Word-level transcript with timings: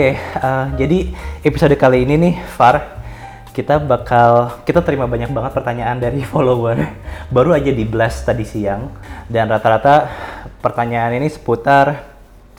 Oke, 0.00 0.16
uh, 0.16 0.72
jadi 0.80 1.12
episode 1.44 1.76
kali 1.76 2.08
ini 2.08 2.16
nih, 2.16 2.34
Far, 2.56 3.04
kita 3.52 3.76
bakal 3.76 4.48
kita 4.64 4.80
terima 4.80 5.04
banyak 5.04 5.28
banget 5.28 5.52
pertanyaan 5.52 6.00
dari 6.00 6.24
follower. 6.32 6.88
Baru 7.28 7.52
aja 7.52 7.68
di 7.68 7.84
blast 7.84 8.24
tadi 8.24 8.48
siang 8.48 8.96
dan 9.28 9.52
rata-rata 9.52 10.08
pertanyaan 10.64 11.20
ini 11.20 11.28
seputar 11.28 12.00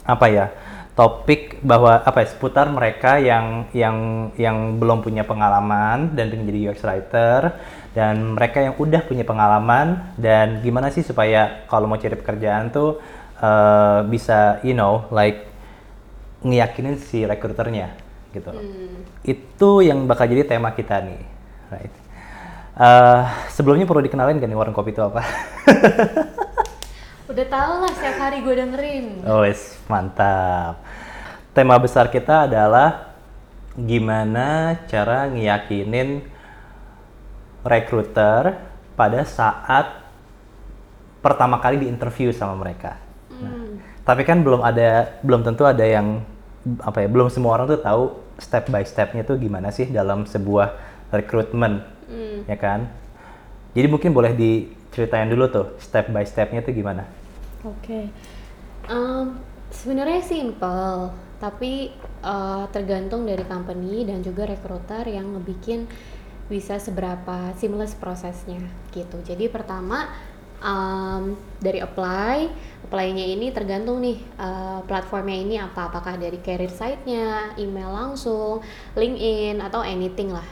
apa 0.05 0.26
ya? 0.30 0.54
Topik 0.94 1.66
bahwa 1.66 2.05
apa 2.05 2.22
ya? 2.22 2.30
Seputar 2.30 2.70
mereka 2.70 3.18
yang 3.18 3.66
yang 3.73 4.30
yang 4.38 4.77
belum 4.77 5.02
punya 5.02 5.26
pengalaman 5.26 6.13
dan 6.13 6.30
pengen 6.30 6.46
jadi 6.46 6.60
UX 6.70 6.85
writer 6.85 7.58
dan 7.98 8.38
mereka 8.38 8.62
yang 8.62 8.77
udah 8.77 9.02
punya 9.02 9.26
pengalaman 9.26 10.13
dan 10.13 10.62
gimana 10.62 10.94
sih 10.94 11.02
supaya 11.02 11.66
kalau 11.66 11.90
mau 11.90 11.98
cari 11.98 12.13
pekerjaan 12.13 12.70
tuh 12.70 13.02
uh, 13.41 14.05
bisa 14.05 14.62
you 14.62 14.77
know 14.77 15.10
like 15.10 15.51
ngiyakinin 16.41 16.98
si 16.98 17.23
rekruternya 17.26 17.94
gitu. 18.34 18.52
Hmm. 18.52 19.05
Itu 19.22 19.86
yang 19.86 20.08
bakal 20.08 20.27
jadi 20.32 20.48
tema 20.48 20.73
kita 20.73 21.04
nih, 21.04 21.22
right? 21.70 21.95
Uh, 22.72 23.27
sebelumnya 23.52 23.84
perlu 23.84 23.99
dikenalin 24.02 24.40
gak 24.40 24.48
nih 24.48 24.58
warung 24.58 24.73
kopi 24.73 24.96
itu 24.96 25.04
apa? 25.04 25.22
Udah 27.32 27.48
tau 27.48 27.73
lah, 27.84 27.91
setiap 27.96 28.18
hari 28.20 28.44
gue 28.44 28.55
dengerin. 28.55 29.05
Oh, 29.23 29.44
yes, 29.44 29.80
mantap. 29.88 30.84
Tema 31.51 31.76
besar 31.79 32.07
kita 32.12 32.48
adalah 32.48 33.16
gimana 33.76 34.76
cara 34.88 35.32
ngiyakinin 35.32 36.27
rekruter 37.63 38.60
pada 38.99 39.23
saat 39.23 40.04
pertama 41.23 41.62
kali 41.62 41.88
diinterview 41.88 42.35
sama 42.35 42.57
mereka. 42.57 42.99
Nah, 43.32 43.48
hmm. 43.48 43.91
Tapi 44.12 44.27
kan 44.27 44.43
belum 44.43 44.59
ada, 44.59 45.15
belum 45.23 45.48
tentu 45.48 45.63
ada 45.63 45.87
yang 45.87 46.20
apa 46.84 46.99
ya 46.99 47.07
belum 47.07 47.31
semua 47.31 47.55
orang 47.55 47.71
tuh 47.71 47.79
tahu 47.79 48.04
step 48.35 48.67
by 48.67 48.84
stepnya 48.84 49.23
tuh 49.23 49.40
gimana 49.40 49.71
sih 49.71 49.87
dalam 49.87 50.27
sebuah 50.27 50.76
rekrutmen 51.15 51.79
mm. 52.12 52.51
ya 52.51 52.57
kan 52.59 52.91
jadi 53.71 53.87
mungkin 53.87 54.12
boleh 54.12 54.35
diceritain 54.35 55.32
dulu 55.32 55.48
tuh 55.48 55.65
step 55.79 56.12
by 56.12 56.27
stepnya 56.27 56.59
tuh 56.59 56.76
gimana 56.76 57.07
oke 57.63 57.82
okay. 57.82 58.05
um, 58.91 59.41
sebenarnya 59.73 60.21
simple 60.21 61.15
tapi 61.41 61.95
uh, 62.21 62.70
tergantung 62.70 63.26
dari 63.26 63.41
company 63.48 64.06
dan 64.06 64.22
juga 64.22 64.45
rekruter 64.45 65.07
yang 65.07 65.34
ngebikin 65.34 65.89
bisa 66.45 66.78
seberapa 66.78 67.56
seamless 67.57 67.97
prosesnya 67.97 68.62
gitu 68.94 69.17
jadi 69.23 69.50
pertama 69.50 70.13
um, 70.62 71.35
dari 71.59 71.81
apply 71.81 72.38
apply-nya 72.91 73.23
ini 73.23 73.56
tergantung 73.56 74.03
nih 74.03 74.19
uh, 74.35 74.84
platformnya 74.84 75.38
ini 75.40 75.56
apa. 75.56 75.88
Apakah 75.88 76.19
dari 76.19 76.44
career 76.44 76.67
site-nya 76.67 77.56
email 77.56 77.88
langsung 77.88 78.59
LinkedIn 79.00 79.63
atau 79.63 79.79
anything 79.79 80.35
lah. 80.35 80.44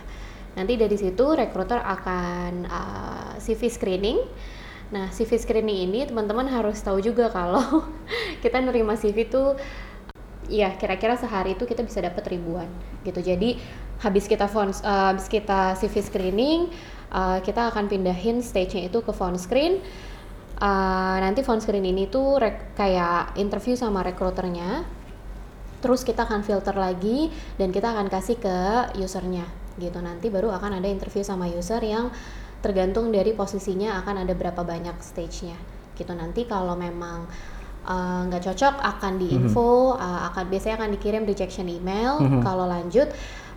Nanti 0.56 0.80
dari 0.80 0.96
situ 0.96 1.36
recruiter 1.36 1.84
akan 1.84 2.64
uh, 2.64 3.32
CV 3.44 3.68
screening. 3.68 4.24
Nah 4.96 5.12
CV 5.12 5.36
screening 5.36 5.92
ini 5.92 6.08
teman-teman 6.08 6.48
harus 6.48 6.80
tahu 6.80 7.04
juga 7.04 7.28
kalau 7.36 7.84
kita 8.40 8.64
nerima 8.64 8.96
CV 8.96 9.28
tuh 9.28 9.60
ya 10.48 10.72
kira-kira 10.80 11.20
sehari 11.20 11.60
itu 11.60 11.68
kita 11.68 11.84
bisa 11.84 12.00
dapat 12.00 12.24
ribuan 12.32 12.72
gitu. 13.04 13.20
Jadi 13.20 13.60
habis 14.00 14.32
kita 14.32 14.48
phone 14.48 14.72
uh, 14.88 15.12
habis 15.12 15.28
kita 15.28 15.76
CV 15.76 15.96
screening 16.00 16.72
uh, 17.14 17.40
kita 17.42 17.74
akan 17.74 17.90
pindahin 17.90 18.42
stage-nya 18.42 18.90
itu 18.90 19.02
ke 19.02 19.12
phone 19.14 19.38
screen. 19.38 19.82
Uh, 20.60 21.18
nanti 21.24 21.40
phone 21.40 21.64
screen 21.64 21.88
ini 21.88 22.12
tuh 22.12 22.36
kayak 22.76 23.40
interview 23.40 23.74
sama 23.74 24.04
rekruternya. 24.04 24.84
Terus 25.80 26.04
kita 26.04 26.28
akan 26.28 26.44
filter 26.44 26.76
lagi 26.76 27.32
dan 27.56 27.72
kita 27.72 27.96
akan 27.96 28.12
kasih 28.12 28.36
ke 28.36 28.58
usernya 29.00 29.48
gitu. 29.80 30.04
Nanti 30.04 30.28
baru 30.28 30.52
akan 30.52 30.84
ada 30.84 30.88
interview 30.92 31.24
sama 31.24 31.48
user 31.48 31.80
yang 31.80 32.12
tergantung 32.60 33.08
dari 33.16 33.32
posisinya 33.32 34.04
akan 34.04 34.28
ada 34.28 34.36
berapa 34.36 34.62
banyak 34.68 35.00
stage-nya 35.00 35.56
gitu. 35.96 36.12
Nanti 36.12 36.44
kalau 36.44 36.76
memang 36.76 37.24
uh, 37.88 38.22
nggak 38.28 38.44
uh, 38.44 38.46
cocok 38.52 38.76
akan 38.84 39.14
diinfo, 39.16 39.96
mm 39.96 39.96
-hmm. 39.96 40.04
uh, 40.04 40.20
akan 40.32 40.46
biasanya 40.52 40.76
akan 40.84 40.92
dikirim 41.00 41.24
rejection 41.24 41.68
email. 41.72 42.20
Mm 42.20 42.28
-hmm. 42.28 42.42
Kalau 42.44 42.66
lanjut 42.68 43.08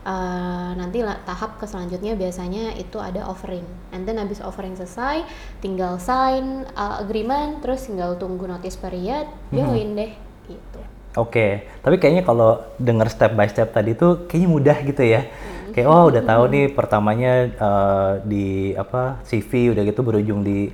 uh, 0.06 0.70
nanti 0.74 1.02
lah, 1.02 1.18
tahap 1.22 1.58
ke 1.58 1.66
selanjutnya 1.66 2.14
biasanya 2.18 2.74
itu 2.78 2.98
ada 2.98 3.26
offering 3.26 3.64
and 3.94 4.04
then 4.06 4.18
habis 4.18 4.42
offering 4.42 4.74
selesai 4.74 5.26
tinggal 5.62 5.98
sign 5.98 6.66
uh, 6.74 7.02
agreement 7.02 7.62
terus 7.62 7.86
tinggal 7.86 8.18
tunggu 8.18 8.46
notice 8.46 8.78
period 8.78 9.26
join 9.50 9.94
hmm. 9.94 9.98
deh 9.98 10.12
gitu 10.50 10.80
oke 11.18 11.30
okay. 11.30 11.50
tapi 11.80 11.96
kayaknya 12.02 12.22
kalau 12.26 12.62
denger 12.78 13.08
step 13.10 13.32
by 13.34 13.48
step 13.48 13.70
tadi 13.70 13.94
tuh 13.94 14.26
kayaknya 14.26 14.48
mudah 14.50 14.78
gitu 14.82 15.02
ya 15.02 15.22
hmm. 15.26 15.72
kayak 15.74 15.88
oh 15.88 16.10
udah 16.10 16.22
tahu 16.22 16.42
nih 16.50 16.64
pertamanya 16.74 17.32
uh, 17.58 18.12
di 18.26 18.74
apa 18.74 19.22
CV 19.26 19.72
udah 19.72 19.82
gitu 19.86 20.00
berujung 20.02 20.42
di 20.42 20.70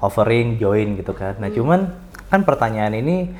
offering 0.00 0.56
join 0.56 0.96
gitu 0.96 1.12
kan 1.12 1.36
nah 1.36 1.52
hmm. 1.52 1.56
cuman 1.56 1.80
kan 2.30 2.40
pertanyaan 2.46 2.94
ini 2.96 3.34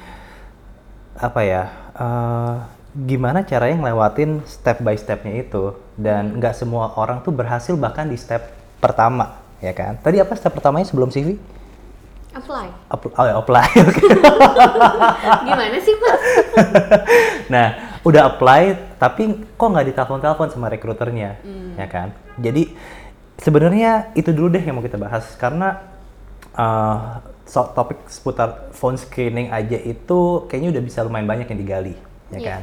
apa 1.20 1.40
ya 1.44 1.62
uh, 1.94 2.79
gimana 2.94 3.46
caranya 3.46 3.86
ngelewatin 3.86 4.42
step 4.46 4.82
by 4.82 4.96
stepnya 4.98 5.42
itu? 5.42 5.76
Dan 5.94 6.38
nggak 6.38 6.54
hmm. 6.56 6.60
semua 6.60 6.94
orang 6.98 7.22
tuh 7.22 7.30
berhasil 7.34 7.74
bahkan 7.78 8.08
di 8.08 8.18
step 8.18 8.50
pertama 8.82 9.40
ya 9.62 9.70
kan? 9.76 9.98
Tadi 10.00 10.18
apa 10.18 10.34
step 10.34 10.52
pertamanya 10.54 10.88
sebelum 10.88 11.10
CV 11.10 11.38
apply. 12.30 12.66
Appl 12.86 13.08
oh 13.10 13.26
ya 13.26 13.34
apply 13.42 13.66
gimana 15.50 15.76
sih 15.82 15.94
pak? 15.98 16.16
Nah 17.54 17.98
udah 18.06 18.22
apply 18.30 18.62
tapi 18.96 19.50
kok 19.58 19.66
nggak 19.66 19.86
ditelepon-telepon 19.92 20.48
sama 20.54 20.70
rekruternya 20.70 21.42
hmm. 21.42 21.74
ya 21.74 21.86
kan? 21.90 22.14
Jadi 22.38 22.70
sebenarnya 23.40 24.14
itu 24.14 24.30
dulu 24.30 24.52
deh 24.54 24.62
yang 24.62 24.78
mau 24.78 24.84
kita 24.84 25.00
bahas 25.00 25.26
karena 25.34 25.90
uh, 26.54 27.18
so, 27.48 27.66
topik 27.74 27.98
seputar 28.06 28.70
phone 28.76 28.94
screening 28.94 29.50
aja 29.50 29.76
itu 29.80 30.46
kayaknya 30.46 30.78
udah 30.78 30.82
bisa 30.84 31.02
lumayan 31.02 31.26
banyak 31.26 31.50
yang 31.50 31.60
digali 31.60 31.94
ya 32.30 32.38
yeah. 32.38 32.46
kan 32.46 32.62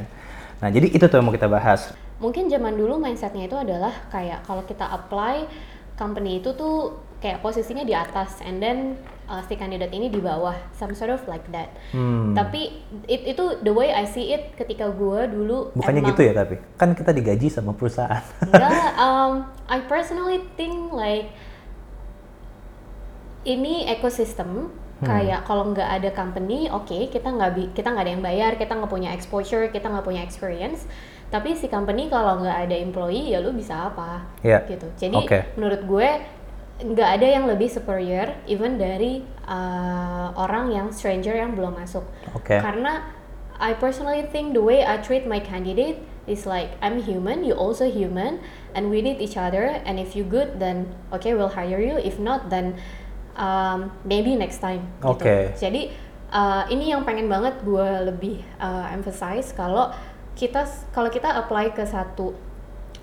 Nah, 0.58 0.68
jadi 0.68 0.90
itu 0.90 1.04
tuh 1.06 1.22
yang 1.22 1.26
mau 1.26 1.34
kita 1.34 1.46
bahas. 1.46 1.94
Mungkin 2.18 2.50
zaman 2.50 2.74
dulu 2.74 2.98
mindsetnya 2.98 3.46
itu 3.46 3.54
adalah 3.54 3.94
kayak 4.10 4.42
kalau 4.42 4.66
kita 4.66 4.84
apply 4.84 5.46
company 5.94 6.42
itu 6.42 6.54
tuh 6.54 6.98
kayak 7.18 7.42
posisinya 7.42 7.82
di 7.82 7.90
atas 7.90 8.38
and 8.46 8.62
then 8.62 8.94
uh, 9.26 9.42
si 9.50 9.58
kandidat 9.58 9.90
ini 9.90 10.06
di 10.06 10.22
bawah 10.22 10.54
some 10.70 10.94
sort 10.94 11.10
of 11.10 11.18
like 11.26 11.42
that 11.50 11.74
hmm. 11.90 12.30
tapi 12.30 12.78
it, 13.10 13.34
itu 13.34 13.58
the 13.66 13.74
way 13.74 13.90
I 13.90 14.06
see 14.06 14.30
it 14.30 14.54
ketika 14.54 14.86
gue 14.94 15.26
dulu 15.26 15.74
bukannya 15.74 16.06
emang, 16.06 16.14
gitu 16.14 16.30
ya 16.30 16.32
tapi 16.38 16.62
kan 16.78 16.94
kita 16.94 17.10
digaji 17.10 17.50
sama 17.50 17.74
perusahaan 17.74 18.22
enggak 18.46 18.70
um, 19.02 19.50
I 19.66 19.82
personally 19.90 20.46
think 20.54 20.94
like 20.94 21.34
ini 23.48 23.88
ekosistem. 23.88 24.68
Kayak 24.98 25.46
kalau 25.46 25.70
nggak 25.70 25.86
ada 25.86 26.10
company, 26.10 26.66
oke 26.66 26.90
okay, 26.90 27.06
kita 27.06 27.30
nggak 27.30 27.70
kita 27.70 27.94
nggak 27.94 28.04
ada 28.04 28.12
yang 28.18 28.24
bayar, 28.24 28.50
kita 28.58 28.74
nggak 28.74 28.90
punya 28.90 29.14
exposure, 29.14 29.70
kita 29.70 29.86
nggak 29.86 30.02
punya 30.02 30.26
experience. 30.26 30.90
Tapi 31.30 31.54
si 31.54 31.70
company 31.70 32.10
kalau 32.10 32.42
nggak 32.42 32.66
ada 32.66 32.76
employee 32.78 33.30
ya 33.30 33.38
lu 33.38 33.54
bisa 33.54 33.94
apa? 33.94 34.26
Yeah. 34.42 34.66
Gitu. 34.66 34.90
Jadi 34.98 35.22
okay. 35.22 35.42
menurut 35.54 35.86
gue 35.86 36.08
nggak 36.78 37.10
ada 37.18 37.26
yang 37.26 37.44
lebih 37.50 37.66
superior 37.66 38.38
even 38.46 38.78
dari 38.78 39.26
uh, 39.50 40.30
orang 40.38 40.70
yang 40.70 40.86
stranger 40.90 41.34
yang 41.34 41.54
belum 41.54 41.78
masuk. 41.78 42.06
Okay. 42.42 42.58
Karena 42.58 43.14
I 43.58 43.74
personally 43.74 44.22
think 44.30 44.54
the 44.54 44.62
way 44.62 44.86
I 44.86 45.02
treat 45.02 45.26
my 45.26 45.42
candidate 45.42 45.98
is 46.30 46.46
like 46.46 46.78
I'm 46.78 47.02
human, 47.02 47.42
you 47.42 47.58
also 47.58 47.90
human, 47.90 48.38
and 48.78 48.90
we 48.90 49.02
need 49.02 49.18
each 49.18 49.34
other. 49.34 49.82
And 49.82 49.98
if 49.98 50.14
you 50.14 50.22
good, 50.22 50.62
then 50.62 50.94
okay 51.10 51.34
we'll 51.34 51.50
hire 51.50 51.82
you. 51.82 51.98
If 51.98 52.22
not, 52.22 52.50
then 52.50 52.78
um, 53.38 53.88
maybe 54.02 54.34
next 54.34 54.58
time. 54.58 54.84
Gitu. 55.00 55.06
Oke. 55.06 55.22
Okay. 55.22 55.40
Gitu. 55.54 55.58
Jadi 55.64 55.82
uh, 56.34 56.62
ini 56.68 56.92
yang 56.92 57.06
pengen 57.06 57.30
banget 57.30 57.62
gue 57.62 57.88
lebih 58.10 58.42
uh, 58.58 58.90
emphasize 58.92 59.54
kalau 59.54 59.94
kita 60.34 60.66
kalau 60.92 61.08
kita 61.08 61.30
apply 61.34 61.72
ke 61.72 61.86
satu, 61.86 62.34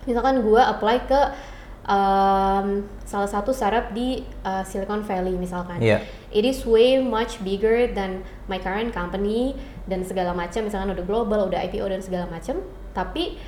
misalkan 0.06 0.44
gue 0.44 0.62
apply 0.62 0.98
ke 1.08 1.22
um, 1.88 2.86
salah 3.04 3.30
satu 3.30 3.52
startup 3.52 3.92
di 3.92 4.24
uh, 4.44 4.64
Silicon 4.64 5.04
Valley 5.04 5.36
misalkan. 5.36 5.80
Yeah. 5.80 6.04
It 6.36 6.44
is 6.44 6.68
way 6.68 7.00
much 7.00 7.40
bigger 7.44 7.92
than 7.92 8.28
my 8.52 8.60
current 8.60 8.92
company 8.92 9.56
dan 9.88 10.04
segala 10.04 10.36
macam. 10.36 10.68
Misalkan 10.68 10.92
udah 10.92 11.06
global, 11.08 11.48
udah 11.48 11.60
IPO 11.64 11.86
dan 11.88 12.02
segala 12.04 12.26
macam. 12.28 12.60
Tapi 12.92 13.40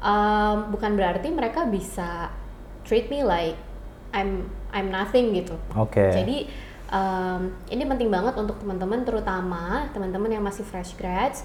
um, 0.00 0.72
bukan 0.72 0.96
berarti 0.96 1.28
mereka 1.32 1.64
bisa 1.64 2.32
treat 2.84 3.08
me 3.08 3.24
like 3.24 3.56
I'm 4.16 4.48
I'm 4.72 4.88
nothing 4.88 5.36
gitu. 5.36 5.60
Oke. 5.76 6.00
Okay. 6.00 6.10
Jadi 6.16 6.36
um, 6.88 7.52
ini 7.68 7.84
penting 7.84 8.08
banget 8.08 8.34
untuk 8.40 8.56
teman-teman 8.56 9.04
terutama 9.04 9.92
teman-teman 9.92 10.32
yang 10.32 10.44
masih 10.44 10.64
fresh 10.64 10.96
grads. 10.96 11.44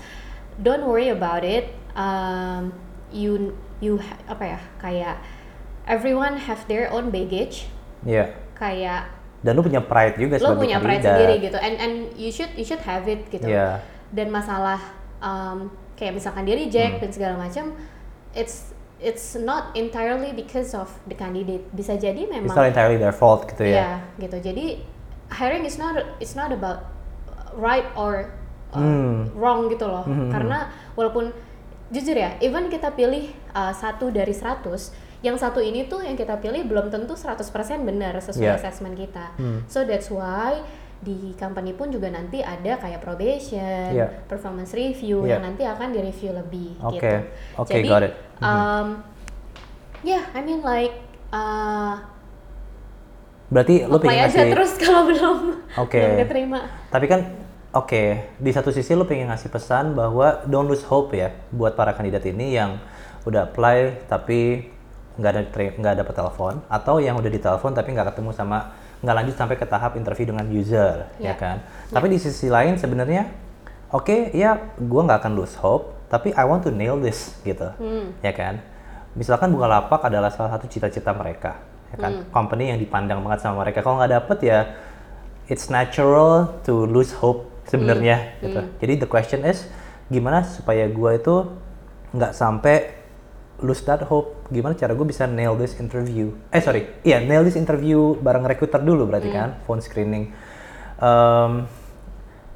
Don't 0.55 0.87
worry 0.87 1.11
about 1.11 1.43
it. 1.43 1.75
Um, 1.91 2.71
you 3.11 3.51
you 3.83 3.99
apa 4.31 4.55
ya 4.55 4.59
kayak 4.79 5.15
everyone 5.83 6.39
have 6.39 6.63
their 6.71 6.87
own 6.87 7.11
baggage. 7.11 7.67
Iya. 8.07 8.15
Yeah. 8.15 8.27
Kayak 8.55 9.01
dan 9.41 9.57
lu 9.57 9.65
punya 9.65 9.81
pride 9.81 10.15
juga 10.21 10.37
lu 10.37 10.53
punya 10.53 10.77
pride 10.77 11.01
sendiri 11.01 11.41
gitu 11.41 11.57
and 11.57 11.75
and 11.81 11.93
you 12.13 12.29
should 12.29 12.53
you 12.55 12.63
should 12.63 12.81
have 12.87 13.03
it 13.09 13.25
gitu. 13.27 13.49
Yeah. 13.49 13.83
Dan 14.13 14.31
masalah 14.31 14.79
um, 15.19 15.73
kayak 15.97 16.17
misalkan 16.17 16.45
dia 16.45 16.55
reject 16.57 16.97
Hmm. 16.97 17.01
dan 17.05 17.09
segala 17.11 17.35
macam 17.37 17.65
it's 18.37 18.73
it's 19.01 19.33
not 19.33 19.73
entirely 19.73 20.29
because 20.31 20.77
of 20.77 20.87
the 21.09 21.17
candidate 21.17 21.65
bisa 21.73 21.97
jadi 21.97 22.29
It's 22.29 22.31
memang 22.31 22.53
not 22.53 22.69
entirely 22.69 23.01
their 23.01 23.11
fault 23.11 23.49
gitu 23.49 23.65
ya. 23.65 23.73
Iya, 23.73 23.91
gitu. 24.21 24.37
Jadi 24.39 24.65
hiring 25.33 25.65
is 25.65 25.81
not 25.81 25.97
it's 26.21 26.37
not 26.37 26.53
about 26.53 26.85
right 27.57 27.89
or 27.97 28.29
uh, 28.71 28.79
Hmm. 28.79 29.27
wrong 29.35 29.67
gitu 29.67 29.83
loh. 29.83 30.05
Hmm. 30.05 30.29
Karena 30.29 30.69
walaupun 30.93 31.33
jujur 31.91 32.15
ya, 32.15 32.37
even 32.39 32.69
kita 32.69 32.93
pilih 32.93 33.33
uh, 33.51 33.73
satu 33.75 34.13
dari 34.13 34.31
100, 34.31 34.93
yang 35.21 35.35
satu 35.35 35.59
ini 35.59 35.85
tuh 35.85 36.01
yang 36.01 36.15
kita 36.15 36.39
pilih 36.39 36.63
belum 36.65 36.87
tentu 36.89 37.13
100% 37.13 37.41
benar 37.83 38.15
sesuai 38.17 38.41
Yeah. 38.47 38.57
assessment 38.57 38.95
kita. 38.95 39.35
Hmm. 39.35 39.65
So 39.67 39.83
that's 39.83 40.07
why 40.07 40.61
di 41.01 41.33
company 41.33 41.73
pun 41.73 41.89
juga 41.89 42.13
nanti 42.13 42.45
ada 42.45 42.77
kayak 42.77 43.01
probation, 43.01 43.89
Yeah. 43.89 44.09
performance 44.29 44.71
review 44.77 45.25
Yeah. 45.25 45.37
yang 45.37 45.49
nanti 45.49 45.65
akan 45.65 45.89
direview 45.89 46.31
lebih 46.37 46.77
Oke, 46.77 47.01
gitu. 47.01 47.09
oke, 47.57 47.73
Jadi, 47.73 47.87
got 47.89 48.03
it. 48.05 48.13
Mhm. 48.37 48.45
um, 48.45 48.87
yeah, 50.05 50.23
I 50.37 50.39
mean 50.45 50.61
like 50.61 50.93
uh, 51.33 51.97
Berarti 53.51 53.83
lo 53.83 53.99
pengen 53.99 54.31
aja 54.31 54.47
ngasih 54.47 54.53
terus 54.55 54.71
kalau 54.79 55.01
belum 55.11 55.37
Oke. 55.75 55.99
belum 55.99 56.15
keterima. 56.23 56.59
Tapi 56.87 57.05
kan 57.09 57.19
oke, 57.75 58.03
di 58.39 58.51
satu 58.55 58.71
sisi 58.71 58.95
lo 58.95 59.03
pengen 59.03 59.27
ngasih 59.27 59.51
pesan 59.51 59.91
bahwa 59.91 60.45
don't 60.47 60.71
lose 60.71 60.87
hope 60.87 61.11
ya 61.17 61.35
buat 61.51 61.75
para 61.75 61.91
kandidat 61.91 62.23
ini 62.29 62.55
yang 62.55 62.79
udah 63.27 63.51
apply 63.51 64.07
tapi 64.07 64.71
nggak 65.19 65.31
ada 65.35 65.41
nggak 65.51 65.95
dapet 65.99 66.13
telepon 66.15 66.53
atau 66.71 67.03
yang 67.03 67.19
udah 67.19 67.27
ditelepon 67.27 67.75
tapi 67.75 67.91
nggak 67.91 68.15
ketemu 68.15 68.31
sama 68.31 68.71
nggak 69.01 69.15
lanjut 69.17 69.35
sampai 69.35 69.57
ke 69.57 69.65
tahap 69.65 69.97
interview 69.97 70.29
dengan 70.29 70.45
user 70.47 71.09
ya 71.17 71.33
Ya. 71.33 71.35
kan. 71.35 71.65
Tapi 71.89 72.05
di 72.07 72.17
sisi 72.17 72.47
lain 72.47 72.77
sebenarnya 72.77 73.25
oke 73.89 74.31
ya 74.31 74.61
gua 74.77 75.01
nggak 75.03 75.19
akan 75.19 75.33
lose 75.33 75.57
hope 75.57 75.97
tapi 76.07 76.29
I 76.31 76.43
want 76.43 76.61
to 76.63 76.71
nail 76.71 76.97
this 76.97 77.33
gitu 77.41 77.71
Hmm. 77.75 78.13
ya 78.21 78.31
kan. 78.31 78.61
Misalkan 79.11 79.51
Bukalapak 79.51 80.05
adalah 80.05 80.29
salah 80.29 80.55
satu 80.55 80.65
cita-cita 80.65 81.11
mereka 81.11 81.57
ya 81.89 81.97
kan. 81.99 82.11
Hmm. 82.13 82.29
Company 82.29 82.69
yang 82.69 82.79
dipandang 82.79 83.19
banget 83.19 83.41
sama 83.41 83.61
mereka. 83.61 83.81
Kalau 83.81 83.97
nggak 83.97 84.13
dapet 84.13 84.37
ya 84.41 84.59
it's 85.47 85.67
natural 85.67 86.61
to 86.61 86.85
lose 86.85 87.11
hope 87.17 87.49
sebenarnya 87.65 88.37
Hmm. 88.37 88.41
gitu. 88.45 88.61
Jadi 88.79 88.93
the 89.01 89.09
question 89.09 89.41
is 89.43 89.65
gimana 90.07 90.45
supaya 90.45 90.85
gua 90.87 91.15
itu 91.15 91.49
nggak 92.11 92.31
sampai 92.31 93.00
lose 93.61 93.81
that 93.85 94.01
hope. 94.05 94.33
Gimana 94.49 94.73
cara 94.73 94.91
gue 94.91 95.05
bisa 95.05 95.25
nail 95.25 95.53
this 95.55 95.77
interview? 95.77 96.33
Eh 96.49 96.59
sorry, 96.59 96.89
iya 97.01 97.21
nail 97.21 97.41
this 97.41 97.55
interview 97.55 98.17
bareng 98.17 98.43
recruiter 98.43 98.81
dulu 98.81 99.05
berarti 99.05 99.29
Hmm. 99.29 99.37
kan, 99.37 99.49
phone 99.63 99.81
screening. 99.81 100.33
Em, 100.97 101.51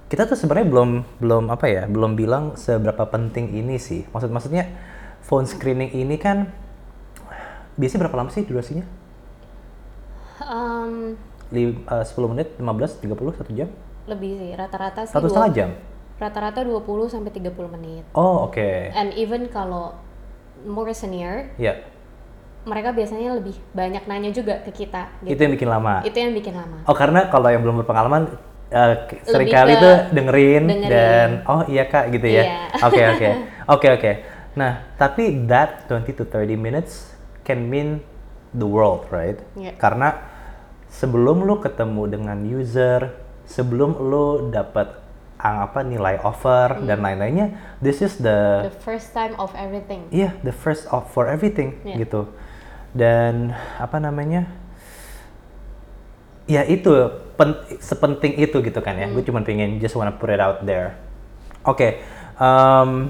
kita 0.06 0.26
tuh 0.26 0.38
sebenarnya 0.38 0.68
belum 0.70 0.90
belum 1.18 1.44
apa 1.50 1.66
ya, 1.66 1.84
belum 1.86 2.14
bilang 2.14 2.54
seberapa 2.56 3.06
penting 3.06 3.54
ini 3.54 3.78
sih. 3.78 4.06
Maksud 4.10 4.30
maksudnya 4.30 4.70
phone 5.22 5.46
screening 5.46 5.94
ini 5.94 6.18
kan 6.18 6.50
biasanya 7.76 8.06
berapa 8.06 8.18
lama 8.20 8.30
sih 8.30 8.46
durasinya? 8.46 8.86
Um, 10.46 11.16
eh, 11.50 11.74
10 12.06 12.30
menit, 12.30 12.54
15, 12.60 13.00
30, 13.02 13.34
1 13.34 13.54
jam? 13.56 13.70
lebih 14.06 14.38
sih 14.38 14.54
rata-rata 14.54 15.02
sih 15.02 15.18
Satu 15.18 15.26
setengah 15.26 15.50
jam? 15.50 15.70
rata-rata 16.16 16.62
20 16.62 17.10
sampai 17.10 17.34
30 17.34 17.68
menit. 17.74 18.06
Oh 18.14 18.46
oke, 18.48 18.70
And 18.94 19.12
even 19.18 19.50
kalau 19.52 19.98
more 20.66 20.92
senior, 20.92 21.54
ya 21.56 21.86
mereka 22.66 22.90
biasanya 22.92 23.38
lebih 23.38 23.56
banyak 23.72 24.04
nanya 24.10 24.34
juga 24.34 24.58
ke 24.66 24.74
kita. 24.74 25.08
itu 25.22 25.38
Gitu. 25.38 25.42
yang 25.46 25.54
bikin 25.54 25.70
lama. 25.70 25.94
Itu 26.02 26.18
yang 26.18 26.34
bikin 26.34 26.54
lama. 26.58 26.78
Oh 26.90 26.98
karena 26.98 27.30
kalau 27.30 27.48
yang 27.54 27.62
belum 27.62 27.86
berpengalaman 27.86 28.36
Lebih 28.66 29.22
sering 29.30 29.50
kali 29.54 29.74
tuh 29.78 29.96
dengerin, 30.12 30.64
dengerin. 30.66 30.90
dan 30.90 31.30
oh 31.46 31.62
iya 31.70 31.86
kak 31.86 32.10
gitu 32.10 32.26
ya. 32.26 32.44
Iya. 32.44 32.58
Oke 32.90 33.02
oke 33.06 33.28
oke 33.78 33.88
oke. 34.02 34.12
Nah 34.58 34.82
tapi 34.98 35.46
that 35.46 35.86
20 35.88 36.18
to 36.18 36.24
30 36.26 36.58
minutes 36.58 37.14
can 37.46 37.70
mean 37.70 38.02
the 38.58 38.66
world 38.66 39.06
right? 39.14 39.38
Iya. 39.54 39.78
Karena 39.78 40.18
sebelum 40.90 41.46
lu 41.46 41.62
ketemu 41.62 42.10
dengan 42.10 42.42
user, 42.42 43.14
sebelum 43.46 44.02
lu 44.02 44.50
dapat 44.50 45.05
apa 45.36 45.84
nilai 45.84 46.16
offer 46.20 46.80
Hmm. 46.80 46.88
dan 46.88 47.04
lain-lainnya, 47.04 47.48
this 47.78 48.00
is 48.00 48.16
the 48.18 48.72
The 48.72 48.78
first 48.82 49.12
time 49.12 49.36
of 49.36 49.52
everything. 49.54 50.08
Iya, 50.10 50.32
the 50.42 50.56
first 50.56 50.88
of 50.90 51.12
for 51.12 51.28
everything 51.28 51.76
Iya. 51.84 51.96
gitu. 52.02 52.22
Dan 52.96 53.52
apa 53.76 54.00
namanya? 54.00 54.48
Ya 56.46 56.62
itu 56.64 56.88
pen- 57.36 57.60
sepenting 57.82 58.38
itu 58.38 58.62
gitu 58.62 58.80
kan 58.80 58.96
ya. 58.96 59.10
Gue 59.10 59.20
Hmm. 59.22 59.30
cuma 59.34 59.40
pengen 59.42 59.78
just 59.78 59.94
wanna 59.94 60.14
put 60.14 60.30
it 60.30 60.40
out 60.40 60.64
there. 60.64 60.96
Oke, 61.66 62.00
em, 62.38 63.10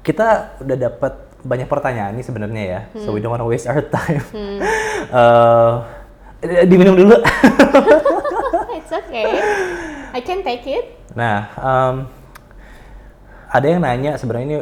kita 0.00 0.56
udah 0.58 0.76
dapat 0.78 1.12
banyak 1.42 1.66
pertanyaan 1.66 2.14
nih 2.14 2.22
sebenarnya 2.22 2.62
ya. 2.64 2.80
So 2.96 3.10
we 3.10 3.18
Hmm. 3.18 3.26
don't 3.26 3.32
wanna 3.34 3.44
waste 3.44 3.66
our 3.66 3.82
time. 3.82 4.22
Eh, 6.42 6.66
diminum 6.66 6.98
dulu. 6.98 7.14
It's 8.74 8.90
okay. 8.90 9.26
I 10.12 10.20
can 10.20 10.40
take 10.40 10.64
it. 10.64 10.84
Nah, 11.12 11.38
em, 11.56 11.94
ada 13.48 13.66
yang 13.68 13.80
nanya 13.80 14.16
sebenarnya 14.16 14.46
ini, 14.46 14.56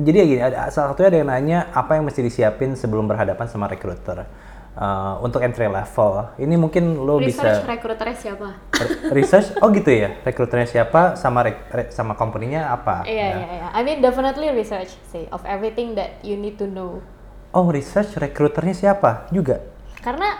jadi 0.00 0.16
ya 0.16 0.26
gini, 0.26 0.40
ada, 0.40 0.56
salah 0.68 0.92
satunya 0.92 1.08
ada 1.08 1.18
yang 1.20 1.28
nanya 1.28 1.58
apa 1.72 1.96
yang 1.96 2.04
mesti 2.04 2.20
disiapin 2.20 2.72
sebelum 2.72 3.04
berhadapan 3.04 3.46
sama 3.46 3.68
recruiter 3.68 4.24
Eh, 4.70 5.14
untuk 5.20 5.42
entry 5.42 5.66
level. 5.66 6.30
Ini 6.38 6.54
mungkin 6.54 7.02
lo 7.02 7.18
Research 7.18 7.66
bisa 7.66 7.68
recruiternya 7.68 8.16
siapa? 8.16 8.48
re- 8.70 9.12
research. 9.12 9.50
Oh 9.58 9.68
gitu 9.74 9.90
ya, 9.90 10.22
recruiternya 10.22 10.64
siapa 10.64 11.18
sama 11.18 11.42
rek- 11.42 11.66
re- 11.68 11.90
sama 11.90 12.14
company-nya 12.14 12.70
apa? 12.70 13.02
Iya, 13.02 13.26
Nah. 13.28 13.38
iya, 13.42 13.48
iya. 13.50 13.66
I 13.74 13.80
mean 13.82 13.98
definitely 13.98 14.46
research 14.54 14.94
sih 15.10 15.26
of 15.34 15.42
everything 15.42 15.98
that 15.98 16.22
you 16.22 16.38
need 16.38 16.54
to 16.54 16.70
know. 16.70 17.02
Oh 17.50 17.66
research 17.66 18.14
recruiternya 18.14 18.72
siapa 18.72 19.26
juga? 19.28 19.58
Karena 20.00 20.38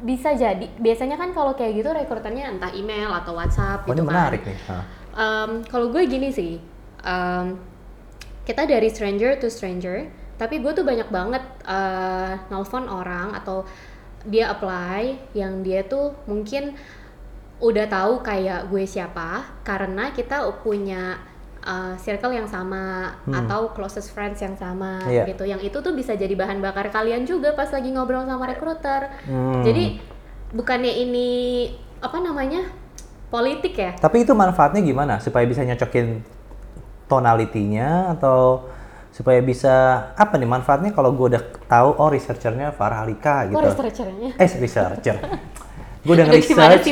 bisa 0.00 0.32
jadi 0.32 0.66
biasanya 0.80 1.20
kan 1.20 1.36
kalau 1.36 1.52
kayak 1.52 1.76
gitu 1.76 1.90
rekruternya 1.92 2.48
entah 2.48 2.72
email 2.72 3.12
atau 3.12 3.36
WhatsApp 3.36 3.84
Oh 3.84 3.92
gitu 3.92 4.00
ini 4.00 4.02
kan. 4.04 4.08
menarik 4.08 4.42
nih. 4.44 4.58
Um, 5.12 5.50
kalau 5.68 5.92
gue 5.92 6.02
gini 6.08 6.32
sih, 6.32 6.56
um, 7.04 7.58
kita 8.48 8.64
dari 8.64 8.88
stranger 8.88 9.36
to 9.36 9.52
stranger, 9.52 10.08
tapi 10.40 10.64
gue 10.64 10.72
tuh 10.72 10.86
banyak 10.86 11.12
banget 11.12 11.44
uh, 11.68 12.40
nelfon 12.48 12.88
orang 12.88 13.36
atau 13.36 13.68
dia 14.24 14.52
apply 14.52 15.32
yang 15.36 15.60
dia 15.60 15.84
tuh 15.84 16.12
mungkin 16.28 16.76
udah 17.60 17.86
tahu 17.88 18.24
kayak 18.24 18.72
gue 18.72 18.84
siapa 18.88 19.60
karena 19.64 20.16
kita 20.16 20.48
punya 20.64 21.20
uh, 21.64 21.94
circle 22.00 22.32
yang 22.32 22.48
sama 22.48 23.14
atau 23.28 23.72
closest 23.76 24.12
friends 24.12 24.40
yang 24.40 24.56
sama 24.56 25.00
Iya. 25.06 25.28
gitu. 25.30 25.44
Yang 25.44 25.72
itu 25.72 25.78
tuh 25.80 25.92
bisa 25.92 26.16
jadi 26.16 26.32
bahan 26.32 26.60
bakar 26.64 26.88
kalian 26.88 27.24
juga 27.28 27.52
pas 27.52 27.68
lagi 27.68 27.90
ngobrol 27.92 28.24
sama 28.24 28.44
recruiter. 28.48 29.12
Hmm. 29.28 29.62
Jadi 29.64 30.00
bukannya 30.52 30.92
ini 31.06 31.28
apa 32.00 32.18
namanya 32.18 32.68
politik 33.28 33.76
ya? 33.76 33.92
Tapi 33.96 34.24
itu 34.24 34.32
manfaatnya 34.32 34.80
gimana 34.82 35.20
supaya 35.22 35.44
bisa 35.46 35.62
nyocokin 35.62 36.24
tonalitinya 37.06 38.14
atau 38.14 38.70
supaya 39.10 39.42
bisa 39.42 39.74
apa 40.14 40.38
nih 40.38 40.46
manfaatnya 40.46 40.94
kalau 40.94 41.10
gue 41.12 41.34
udah 41.34 41.42
tahu 41.66 41.98
oh 41.98 42.08
researchernya 42.08 42.70
Farah 42.72 43.04
Halika 43.04 43.50
gitu. 43.50 43.58
Kok 43.58 43.66
researchernya? 43.66 44.30
Eh 44.38 44.50
researcher. 44.62 45.16
gue 46.00 46.14
udah 46.16 46.26
nge-research. 46.30 46.86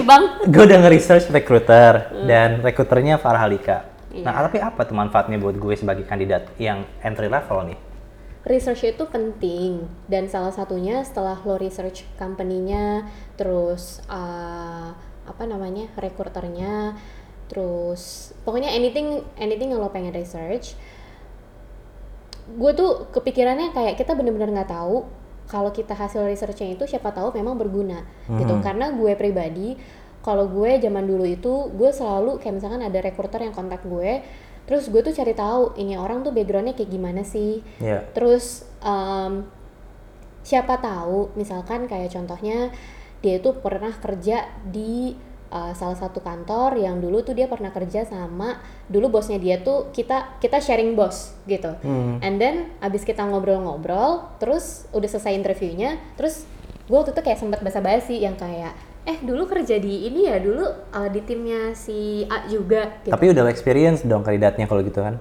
Gue 0.51 0.63
udah 0.67 0.79
nge-research 0.85 1.27
recruiter 1.31 2.11
dan 2.27 2.61
recruiternya 2.61 3.17
Farah 3.23 3.47
Halika. 3.47 3.98
Iya. 4.13 4.25
Nah, 4.25 4.49
tapi 4.49 4.59
apa 4.61 4.81
tuh 4.89 4.97
manfaatnya 4.97 5.37
buat 5.37 5.57
gue 5.61 5.75
sebagai 5.77 6.09
kandidat 6.09 6.49
yang 6.57 6.85
entry 7.05 7.29
level 7.29 7.69
nih? 7.69 7.79
Research 8.49 8.89
itu 8.89 9.05
penting 9.05 9.85
dan 10.09 10.25
salah 10.31 10.55
satunya 10.55 11.05
setelah 11.05 11.37
lo 11.45 11.61
research 11.61 12.09
company-nya, 12.17 13.05
terus 13.37 14.01
uh, 14.09 14.97
apa 15.29 15.43
namanya 15.45 15.93
recruiternya, 16.01 16.97
terus 17.53 18.33
pokoknya 18.49 18.73
anything 18.73 19.21
anything 19.37 19.77
yang 19.77 19.85
lo 19.85 19.93
pengen 19.93 20.17
research, 20.17 20.73
gue 22.49 22.73
tuh 22.73 23.13
kepikirannya 23.13 23.77
kayak 23.77 24.01
kita 24.01 24.17
bener-bener 24.17 24.49
nggak 24.49 24.73
tahu 24.73 25.05
kalau 25.49 25.73
kita 25.73 25.93
hasil 25.93 26.25
researchnya 26.25 26.77
itu 26.77 26.85
siapa 26.85 27.13
tahu 27.13 27.33
memang 27.33 27.57
berguna 27.57 28.05
gitu 28.29 28.53
karena 28.61 28.93
gue 28.93 29.13
pribadi 29.17 29.81
kalau 30.21 30.47
gue 30.47 30.79
zaman 30.79 31.05
dulu 31.05 31.25
itu 31.25 31.53
gue 31.71 31.91
selalu 31.91 32.39
kayak 32.39 32.59
misalkan 32.59 32.81
ada 32.81 32.99
recruiter 32.99 33.41
yang 33.41 33.53
kontak 33.53 33.81
gue 33.83 34.21
terus 34.65 34.87
gue 34.87 35.01
tuh 35.01 35.13
cari 35.13 35.33
tahu 35.33 35.73
ini 35.77 35.97
orang 35.97 36.21
tuh 36.21 36.31
backgroundnya 36.31 36.73
kayak 36.73 36.91
gimana 36.91 37.23
sih 37.23 37.65
Iya. 37.81 38.05
terus 38.13 38.63
em, 38.81 39.49
siapa 40.43 40.77
tahu 40.79 41.33
misalkan 41.35 41.85
kayak 41.85 42.09
contohnya 42.11 42.73
dia 43.21 43.37
itu 43.37 43.51
pernah 43.59 43.91
kerja 43.93 44.47
di 44.63 45.11
uh, 45.51 45.75
salah 45.75 45.99
satu 45.99 46.21
kantor 46.21 46.79
yang 46.79 47.03
dulu 47.03 47.21
tuh 47.21 47.35
dia 47.35 47.51
pernah 47.51 47.69
kerja 47.69 48.05
sama 48.05 48.57
dulu 48.87 49.11
bosnya 49.11 49.37
dia 49.37 49.59
tuh 49.59 49.91
kita 49.91 50.39
kita 50.39 50.61
sharing 50.61 50.95
bos 50.95 51.35
gitu 51.45 51.75
Hmm. 51.83 52.23
and 52.23 52.39
then 52.39 52.71
abis 52.79 53.03
kita 53.03 53.25
ngobrol-ngobrol 53.25 54.29
terus 54.39 54.87
udah 54.93 55.09
selesai 55.09 55.35
interviewnya 55.35 55.97
terus 56.15 56.47
gue 56.87 56.97
waktu 56.97 57.13
itu 57.13 57.21
kayak 57.21 57.37
sempat 57.39 57.61
basa-basi 57.61 58.23
yang 58.23 58.37
kayak 58.37 58.73
eh 59.09 59.17
dulu 59.25 59.49
kerja 59.49 59.81
di 59.81 60.05
ini 60.05 60.29
ya 60.29 60.37
dulu 60.37 60.61
uh, 60.93 61.09
di 61.09 61.25
timnya 61.25 61.73
si 61.73 62.29
A 62.29 62.45
juga 62.45 63.01
gitu 63.01 63.09
Tapi 63.09 63.33
udah 63.33 63.49
experience 63.49 64.05
dong 64.05 64.21
kandidatnya 64.21 64.69
kalau 64.69 64.85
gitu 64.85 65.01
kan? 65.01 65.17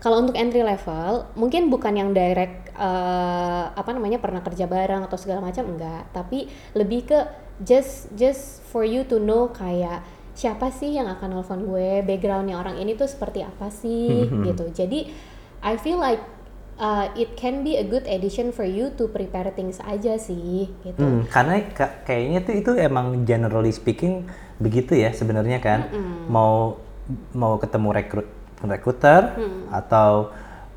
kalau 0.00 0.16
untuk 0.24 0.32
entry 0.32 0.64
level 0.64 1.28
mungkin 1.36 1.68
bukan 1.68 1.92
yang 1.92 2.10
direct 2.10 2.72
eh, 2.72 3.64
apa 3.68 3.90
namanya 3.92 4.16
pernah 4.16 4.40
kerja 4.40 4.64
bareng 4.64 5.04
atau 5.04 5.20
segala 5.20 5.44
macam 5.44 5.76
enggak 5.76 6.08
tapi 6.10 6.48
lebih 6.72 7.04
ke 7.04 7.18
just 7.60 8.08
just 8.16 8.64
for 8.72 8.80
you 8.80 9.04
to 9.04 9.20
know 9.20 9.52
kayak 9.52 10.00
siapa 10.32 10.72
sih 10.72 10.96
yang 10.96 11.04
akan 11.04 11.36
nelfon 11.36 11.68
gue 11.68 12.00
backgroundnya 12.00 12.56
orang 12.56 12.80
ini 12.80 12.96
tuh 12.96 13.04
seperti 13.04 13.44
apa 13.44 13.68
sih 13.68 14.24
Mhm. 14.24 14.40
gitu 14.48 14.64
jadi 14.72 15.04
I 15.60 15.76
feel 15.76 16.00
like 16.00 16.24
uh, 16.80 17.06
it 17.14 17.36
can 17.36 17.60
be 17.60 17.76
a 17.76 17.84
good 17.84 18.08
addition 18.08 18.50
for 18.50 18.64
you 18.64 18.88
to 18.90 19.06
prepare 19.06 19.52
things 19.52 19.78
aja 19.84 20.16
sih 20.16 20.72
gitu 20.80 20.98
Hmm, 20.98 21.28
karena 21.28 21.60
ka- 21.70 22.02
kayaknya 22.02 22.40
tuh 22.42 22.54
itu 22.56 22.70
emang 22.74 23.22
generally 23.22 23.70
speaking 23.70 24.24
begitu 24.56 24.96
ya 24.96 25.12
sebenarnya 25.12 25.60
kan. 25.60 25.86
Mau 26.26 26.80
mau 27.32 27.56
ketemu 27.56 27.88
rekrut 27.92 28.28
rekruter 28.60 29.34
atau 29.68 30.30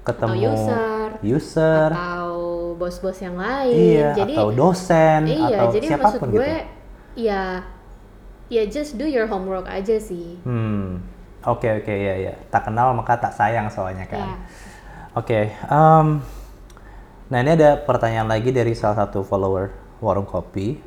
ketemu 0.03 0.35
user. 0.51 1.09
user, 1.23 1.89
atau 1.91 2.31
bos-bos 2.75 3.15
yang 3.19 3.39
lain 3.39 3.71
iya, 3.71 4.11
jadi 4.11 4.33
atau 4.35 4.47
dosen 4.51 5.21
iya 5.27 5.55
atau 5.55 5.67
jadi 5.71 5.87
maksud 5.93 5.99
siapa 5.99 6.09
pun 6.19 6.29
gue 6.31 6.39
gitu. 6.43 6.55
ya 7.23 7.43
ya 8.49 8.63
just 8.67 8.99
do 8.99 9.07
your 9.07 9.27
homework 9.27 9.63
aja 9.67 9.95
sih 9.99 10.39
Hmm, 10.43 10.99
oke 11.43 11.63
oke 11.63 11.91
ya 11.91 12.15
ya. 12.19 12.33
Tak 12.49 12.67
kenal 12.67 12.91
maka 12.91 13.15
tak 13.15 13.31
sayang 13.31 13.71
soalnya 13.71 14.03
kan. 14.07 14.19
Ya. 14.19 14.35
Oke, 15.13 15.53
em, 15.53 16.07
nah 17.29 17.37
ini 17.37 17.51
ada 17.53 17.77
pertanyaan 17.77 18.25
lagi 18.25 18.49
dari 18.49 18.73
salah 18.73 19.05
satu 19.05 19.21
follower 19.21 19.69
warung 20.01 20.25
kopi. 20.25 20.81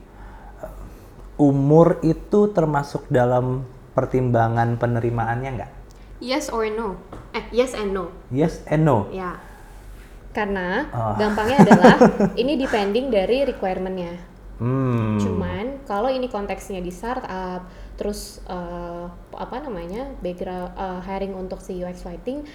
Umur 1.37 2.01
itu 2.01 2.49
termasuk 2.51 3.07
dalam 3.07 3.63
pertimbangan 3.93 4.77
penerimaannya 4.77 5.51
nggak? 5.57 5.73
yes 6.17 6.49
or 6.49 6.65
no 6.73 6.97
eh 7.37 7.45
yes 7.53 7.77
and 7.77 7.93
no 7.93 8.09
Yes 8.33 8.65
and 8.65 8.89
no. 8.89 9.05
ya 9.13 9.37
karena 10.33 10.89
Ah. 10.89 11.13
gampangnya 11.21 11.61
adalah 11.61 11.97
ini 12.41 12.57
depending 12.57 13.13
dari 13.13 13.45
requirementnya 13.45 14.17
Hmm. 14.57 15.21
cuman 15.21 15.85
kalau 15.85 16.09
ini 16.09 16.33
konteksnya 16.33 16.81
di 16.81 16.89
startup 16.89 17.69
terus 18.01 18.41
eh, 18.49 19.05
apa 19.37 19.57
namanya 19.61 20.09
background 20.25 20.73
eh, 20.73 21.01
hiring 21.05 21.37
untuk 21.37 21.61
si 21.61 21.77
UX 21.77 22.09
writing 22.09 22.49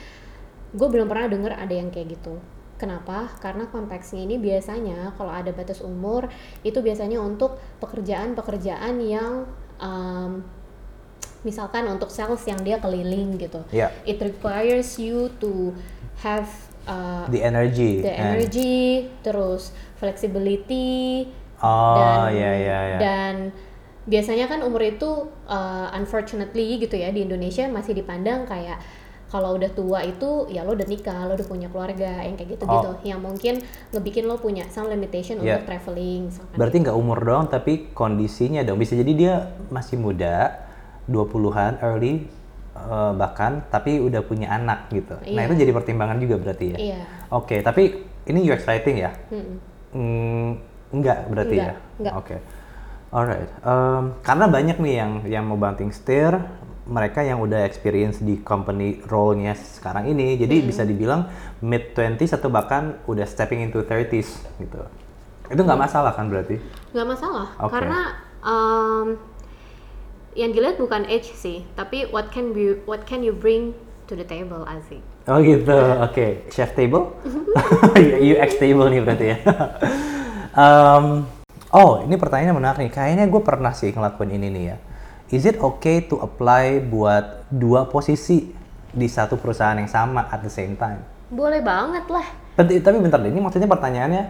gue 0.72 0.88
belum 0.88 1.06
pernah 1.06 1.28
denger 1.28 1.54
ada 1.54 1.74
yang 1.74 1.90
kayak 1.90 2.16
gitu 2.16 2.40
kenapa 2.76 3.30
karena 3.38 3.68
konteksnya 3.68 4.24
ini 4.24 4.36
biasanya 4.36 5.14
kalau 5.14 5.30
ada 5.30 5.52
batas 5.52 5.80
umur 5.80 6.32
itu 6.62 6.80
biasanya 6.80 7.20
untuk 7.20 7.60
pekerjaan-pekerjaan 7.78 8.96
yang 9.00 9.46
em, 9.78 10.42
misalkan 11.42 11.86
untuk 11.86 12.10
sales 12.10 12.42
yang 12.46 12.62
dia 12.62 12.78
keliling 12.78 13.38
gitu 13.38 13.62
Ya. 13.70 13.90
it 14.04 14.18
requires 14.18 14.98
you 14.98 15.30
to 15.38 15.74
have 16.22 16.46
uh, 16.86 17.26
The 17.28 17.42
energy. 17.42 18.02
the 18.02 18.14
and- 18.14 18.38
energy 18.38 19.10
terus 19.22 19.74
flexibility 19.98 21.30
Oh 21.62 21.94
dan 21.98 22.34
ya 22.34 22.52
ya 22.58 22.80
ya. 22.88 22.98
dan 22.98 23.36
biasanya 24.02 24.50
kan 24.50 24.66
umur 24.66 24.82
itu 24.82 25.06
uh, 25.46 25.94
unfortunately 25.94 26.82
gitu 26.82 26.98
ya 26.98 27.14
di 27.14 27.22
Indonesia 27.22 27.70
masih 27.70 27.94
dipandang 27.94 28.50
kayak 28.50 28.82
kalau 29.32 29.56
udah 29.56 29.72
tua 29.72 30.04
itu 30.04 30.52
ya 30.52 30.62
lo 30.62 30.76
udah 30.76 30.84
nikah, 30.84 31.24
lo 31.24 31.34
udah 31.34 31.48
punya 31.48 31.72
keluarga 31.72 32.20
yang 32.20 32.36
kayak 32.36 32.60
gitu-gitu 32.60 32.90
Oh. 32.92 33.00
yang 33.02 33.24
mungkin 33.24 33.64
ngebikin 33.90 34.28
lo 34.28 34.36
punya 34.36 34.68
some 34.68 34.92
limitation 34.92 35.40
Yeah. 35.40 35.56
untuk 35.56 35.72
traveling. 35.72 36.28
Berarti 36.54 36.78
nggak 36.84 36.94
umur 36.94 37.18
doang 37.18 37.48
tapi 37.48 37.90
kondisinya 37.92 38.60
dong. 38.62 38.76
Bisa 38.76 38.94
jadi 38.94 39.12
dia 39.16 39.34
masih 39.72 39.96
muda, 39.96 40.60
20-an, 41.08 41.80
early 41.80 42.28
eh, 42.72 43.12
bahkan 43.14 43.64
tapi 43.68 44.00
udah 44.00 44.20
punya 44.22 44.52
anak 44.52 44.92
gitu. 44.92 45.16
Nah, 45.16 45.44
Iya. 45.44 45.48
itu 45.48 45.56
jadi 45.60 45.72
pertimbangan 45.72 46.18
juga 46.20 46.36
berarti 46.36 46.66
ya. 46.72 46.78
Iya. 46.78 47.02
Oke, 47.30 47.60
tapi 47.60 48.04
ini 48.26 48.40
UX 48.44 48.64
writing 48.64 49.00
ya? 49.00 49.12
Mm-mm. 49.28 49.56
Hmm, 49.92 50.50
enggak 50.92 51.28
berarti 51.28 51.56
Enggak, 51.56 51.68
ya? 51.68 51.76
enggak. 52.00 52.14
Oke. 52.16 52.36
Alright. 53.12 53.50
Em, 53.62 54.04
karena 54.24 54.46
banyak 54.48 54.78
nih 54.80 54.94
yang 54.96 55.12
yang 55.28 55.44
mau 55.44 55.56
banting 55.56 55.92
setir, 55.92 56.32
mereka 56.92 57.24
yang 57.24 57.40
udah 57.40 57.64
experience 57.64 58.20
di 58.20 58.44
company 58.44 59.00
role-nya 59.08 59.56
sekarang 59.56 60.12
ini, 60.12 60.36
jadi 60.36 60.60
bisa 60.60 60.84
dibilang 60.84 61.32
mid 61.64 61.96
20s 61.96 62.36
atau 62.36 62.52
bahkan 62.52 63.00
udah 63.08 63.24
stepping 63.24 63.64
into 63.64 63.80
30s 63.88 64.44
gitu. 64.60 64.84
Itu 65.48 65.62
nggak 65.64 65.80
masalah 65.80 66.12
kan 66.12 66.28
berarti? 66.28 66.60
nggak 66.92 67.08
masalah 67.08 67.48
Oke. 67.64 67.72
karena 67.72 68.00
um, 68.44 69.16
yang 70.36 70.52
dilihat 70.52 70.76
bukan 70.80 71.08
age 71.08 71.32
sih 71.32 71.64
tapi 71.76 72.08
what 72.12 72.32
can 72.32 72.52
be 72.52 72.80
what 72.88 73.04
can 73.08 73.24
you 73.24 73.32
bring 73.32 73.72
to 74.08 74.16
the 74.16 74.28
table 74.28 74.64
asik 74.68 75.00
Oh 75.30 75.38
gitu, 75.38 75.78
oke. 76.02 76.50
Chef 76.50 76.74
table? 76.74 77.14
UX 78.34 78.58
table 78.58 78.90
nih 78.90 79.06
berarti 79.06 79.26
ya. 79.30 79.38
Em, 80.58 81.30
oh, 81.78 82.02
ini 82.02 82.18
pertanyaannya 82.18 82.58
menarik 82.58 82.80
nih. 82.82 82.90
Kayaknya 82.90 83.26
gue 83.30 83.42
pernah 83.46 83.70
sih 83.70 83.94
ngelakuin 83.94 84.34
ini 84.34 84.48
nih 84.50 84.64
ya. 84.74 84.78
Is 85.32 85.48
it 85.48 85.64
okay 85.64 86.04
to 86.12 86.20
apply 86.20 86.84
buat 86.84 87.48
dua 87.48 87.88
posisi 87.88 88.52
di 88.92 89.08
satu 89.08 89.40
perusahaan 89.40 89.80
yang 89.80 89.88
sama 89.88 90.28
at 90.28 90.44
the 90.44 90.52
same 90.52 90.76
time? 90.76 91.00
boleh 91.32 91.64
banget 91.64 92.04
lah 92.12 92.28
Tapi, 92.60 92.84
tapi 92.84 93.00
bentar 93.00 93.16
deh, 93.24 93.32
ini 93.32 93.40
maksudnya 93.40 93.72
pertanyaannya 93.72 94.24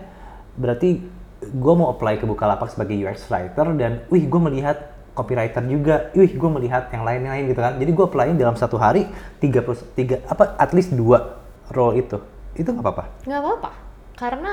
berarti 0.53 1.01
gue 1.41 1.73
mau 1.73 1.89
apply 1.89 2.21
ke 2.21 2.29
Bukalapak 2.29 2.69
sebagai 2.69 2.93
UX 2.93 3.25
writer 3.33 3.65
dan 3.73 4.05
wih 4.13 4.29
gue 4.29 4.41
melihat 4.45 4.93
copywriter 5.17 5.65
juga, 5.65 6.13
wih 6.13 6.29
gue 6.29 6.49
melihat 6.53 6.93
yang 6.93 7.01
lain-lain 7.01 7.49
gitu 7.49 7.57
kan. 7.57 7.81
Jadi 7.81 7.91
gue 7.91 8.05
apply 8.05 8.37
dalam 8.37 8.53
satu 8.53 8.77
hari 8.77 9.09
tiga 9.41 9.65
tiga 9.97 10.21
apa 10.29 10.53
at 10.61 10.69
least 10.77 10.93
dua 10.93 11.41
role 11.73 11.97
itu. 11.97 12.21
Itu 12.53 12.69
nggak 12.69 12.85
apa-apa. 12.85 13.03
nggak 13.25 13.41
apa-apa 13.41 13.71
karena 14.13 14.51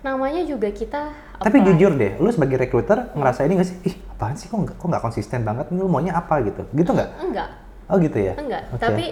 namanya 0.00 0.42
juga 0.42 0.68
kita 0.68 1.12
Tapi 1.36 1.56
apply. 1.56 1.66
jujur 1.70 1.92
deh, 1.94 2.12
lu 2.16 2.28
sebagai 2.28 2.56
recruiter 2.56 3.12
ngerasa 3.12 3.44
ini 3.44 3.54
nggak 3.54 3.68
sih? 3.68 3.76
Ih, 3.84 3.94
apaan 4.10 4.34
sih 4.34 4.46
kok 4.46 4.56
nggak 4.56 4.76
kok 4.76 4.86
nggak 4.86 5.02
konsisten 5.02 5.40
banget? 5.40 5.68
Lu 5.70 5.86
maunya 5.86 6.12
apa 6.12 6.40
gitu? 6.40 6.64
Gitu 6.70 6.90
nggak? 6.90 7.10
enggak 7.20 7.48
Oh 7.86 7.96
gitu 7.96 8.16
ya? 8.16 8.32
enggak 8.34 8.62
Oke. 8.70 8.78
tapi 8.78 9.04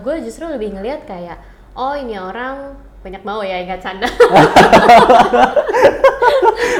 gue 0.00 0.14
justru 0.22 0.46
lebih 0.46 0.72
ngelihat 0.72 1.04
kayak 1.04 1.36
oh 1.74 1.92
ini 1.92 2.16
orang 2.16 2.72
banyak 3.00 3.22
mau 3.22 3.40
ya 3.40 3.60
ingat 3.60 3.80
canda 3.80 4.08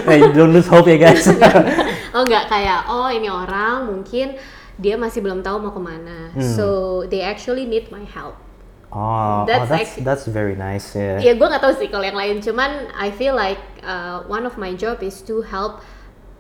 Hey, 0.01 0.21
don't 0.33 0.51
lose 0.51 0.67
hope 0.67 0.89
ya 0.89 0.97
guys. 0.99 1.29
oh 2.17 2.23
enggak 2.25 2.49
kayak 2.49 2.89
oh 2.89 3.07
ini 3.07 3.29
orang 3.29 3.87
mungkin 3.87 4.35
dia 4.75 4.97
masih 4.97 5.21
belum 5.21 5.41
tahu 5.41 5.61
mau 5.61 5.71
ke 5.71 5.79
mana 5.79 6.33
Hmm. 6.33 6.41
so 6.43 6.67
they 7.07 7.21
actually 7.21 7.67
need 7.67 7.91
my 7.91 8.03
help 8.07 8.35
oh, 8.91 9.47
That's 9.47 9.65
oh, 9.65 9.67
that's 9.71 9.91
actu- 9.95 10.05
that's 10.05 10.27
very 10.27 10.55
nice 10.59 10.95
ya. 10.95 11.19
ya 11.19 11.33
gue 11.39 11.47
nggak 11.47 11.63
tahu 11.63 11.75
sih 11.79 11.89
kalau 11.91 12.05
yang 12.05 12.19
lain. 12.19 12.43
Cuman 12.43 12.91
I 12.95 13.11
feel 13.15 13.35
like 13.39 13.63
uh, 13.87 14.27
one 14.27 14.45
of 14.47 14.59
my 14.59 14.75
job 14.75 15.03
is 15.03 15.23
to 15.27 15.43
help 15.47 15.83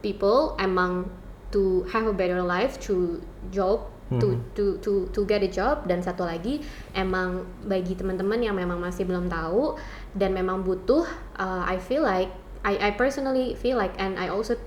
people 0.03 0.59
emang 0.59 1.11
to 1.55 1.87
have 1.91 2.07
a 2.07 2.15
better 2.15 2.43
life 2.43 2.79
through 2.79 3.23
job 3.51 3.87
to 4.11 4.43
to 4.59 4.75
to 4.83 5.07
to 5.15 5.21
get 5.23 5.39
a 5.39 5.51
job. 5.51 5.87
Dan 5.87 6.03
satu 6.03 6.27
lagi 6.27 6.59
emang 6.99 7.47
bagi 7.63 7.95
teman-teman 7.95 8.43
yang 8.43 8.59
memang 8.59 8.83
masih 8.83 9.07
belum 9.07 9.31
tahu 9.31 9.79
dan 10.19 10.35
memang 10.35 10.67
butuh 10.67 11.07
uh, 11.39 11.63
I 11.63 11.79
feel 11.79 12.03
like 12.03 12.35
I 12.67 12.91
I 12.91 12.91
personally 12.99 13.55
feel 13.55 13.79
like 13.79 13.95
and 14.03 14.19
I 14.19 14.27
also 14.27 14.59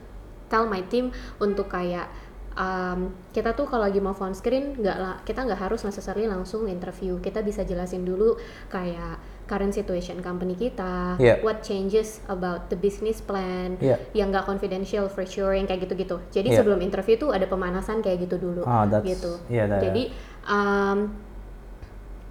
tell 0.48 0.64
my 0.64 0.80
team 0.88 1.12
untuk 1.44 1.76
kayak 1.76 2.08
um, 2.54 3.00
kita 3.30 3.52
tuh 3.52 3.66
kalau 3.66 3.84
lagi 3.84 3.98
mau 3.98 4.12
phone 4.12 4.34
screen 4.34 4.74
nggak 4.76 4.98
lah 4.98 5.16
kita 5.22 5.44
nggak 5.44 5.60
harus 5.60 5.82
necessarily 5.82 6.26
langsung 6.26 6.66
interview 6.66 7.18
kita 7.18 7.40
bisa 7.40 7.62
jelasin 7.62 8.04
dulu 8.04 8.38
kayak 8.68 9.18
current 9.44 9.72
situation 9.72 10.18
company 10.20 10.56
kita 10.56 11.20
Yeah. 11.20 11.44
what 11.44 11.60
changes 11.62 12.24
about 12.26 12.70
the 12.70 12.78
business 12.78 13.20
plan 13.20 13.76
Yeah. 13.78 14.00
yang 14.14 14.32
nggak 14.32 14.46
confidential 14.46 15.06
for 15.08 15.26
sure 15.26 15.52
yang 15.52 15.68
kayak 15.68 15.84
gitu-gitu 15.84 16.22
jadi 16.32 16.48
Yeah. 16.50 16.58
sebelum 16.62 16.80
interview 16.80 17.18
tuh 17.18 17.30
ada 17.30 17.46
pemanasan 17.46 18.00
kayak 18.00 18.26
gitu 18.26 18.40
dulu 18.40 18.64
that's- 18.64 19.04
gitu 19.04 19.38
yeah, 19.50 19.68
that- 19.68 19.84
jadi 19.84 20.04
um, 20.48 21.12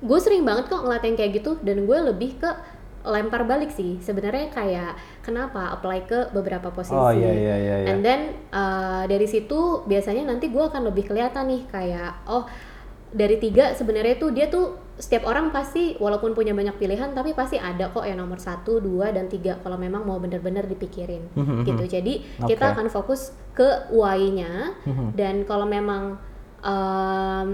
gue 0.03 0.19
sering 0.19 0.43
banget 0.43 0.67
kok 0.67 0.83
ngeliat 0.83 1.05
yang 1.05 1.15
kayak 1.15 1.33
gitu 1.39 1.61
dan 1.63 1.87
gue 1.87 1.99
lebih 2.03 2.35
ke 2.37 2.51
lempar 3.03 3.43
balik 3.43 3.71
sih 3.71 3.99
sebenarnya 3.99 4.51
kayak 4.51 4.95
kenapa? 5.23 5.73
Apply 5.79 6.05
ke 6.05 6.19
beberapa 6.35 6.69
posisi. 6.75 6.99
Oh, 6.99 7.15
iya, 7.15 7.31
iya, 7.31 7.57
iya, 7.57 7.77
iya. 7.83 7.89
and 7.95 8.03
then 8.03 8.35
uh, 8.51 9.07
dari 9.07 9.25
situ 9.25 9.87
biasanya 9.87 10.27
nanti 10.27 10.51
gue 10.51 10.61
akan 10.61 10.91
lebih 10.91 11.09
kelihatan 11.09 11.49
nih 11.49 11.63
kayak 11.71 12.27
oh 12.29 12.45
dari 13.13 13.37
tiga 13.37 13.77
sebenarnya 13.77 14.17
tuh 14.17 14.31
dia 14.33 14.49
tuh 14.49 14.81
setiap 14.97 15.29
orang 15.29 15.53
pasti 15.53 15.97
walaupun 16.01 16.33
punya 16.33 16.53
banyak 16.53 16.77
pilihan 16.77 17.13
tapi 17.13 17.33
pasti 17.33 17.57
ada 17.57 17.93
kok 17.93 18.05
yang 18.05 18.21
nomor 18.21 18.41
satu 18.41 18.81
dua 18.81 19.13
dan 19.13 19.29
tiga 19.29 19.61
kalau 19.61 19.77
memang 19.77 20.05
mau 20.05 20.21
bener-bener 20.21 20.65
dipikirin. 20.69 21.33
Mhm, 21.33 21.65
gitu. 21.65 21.85
Jadi 21.89 22.23
kita 22.45 22.73
Oke. 22.73 22.75
akan 22.77 22.87
fokus 22.93 23.33
ke 23.57 23.89
why-nya. 23.93 24.77
Mhm. 24.85 25.17
dan 25.17 25.35
kalau 25.49 25.65
memang 25.69 26.17
um, 26.65 27.49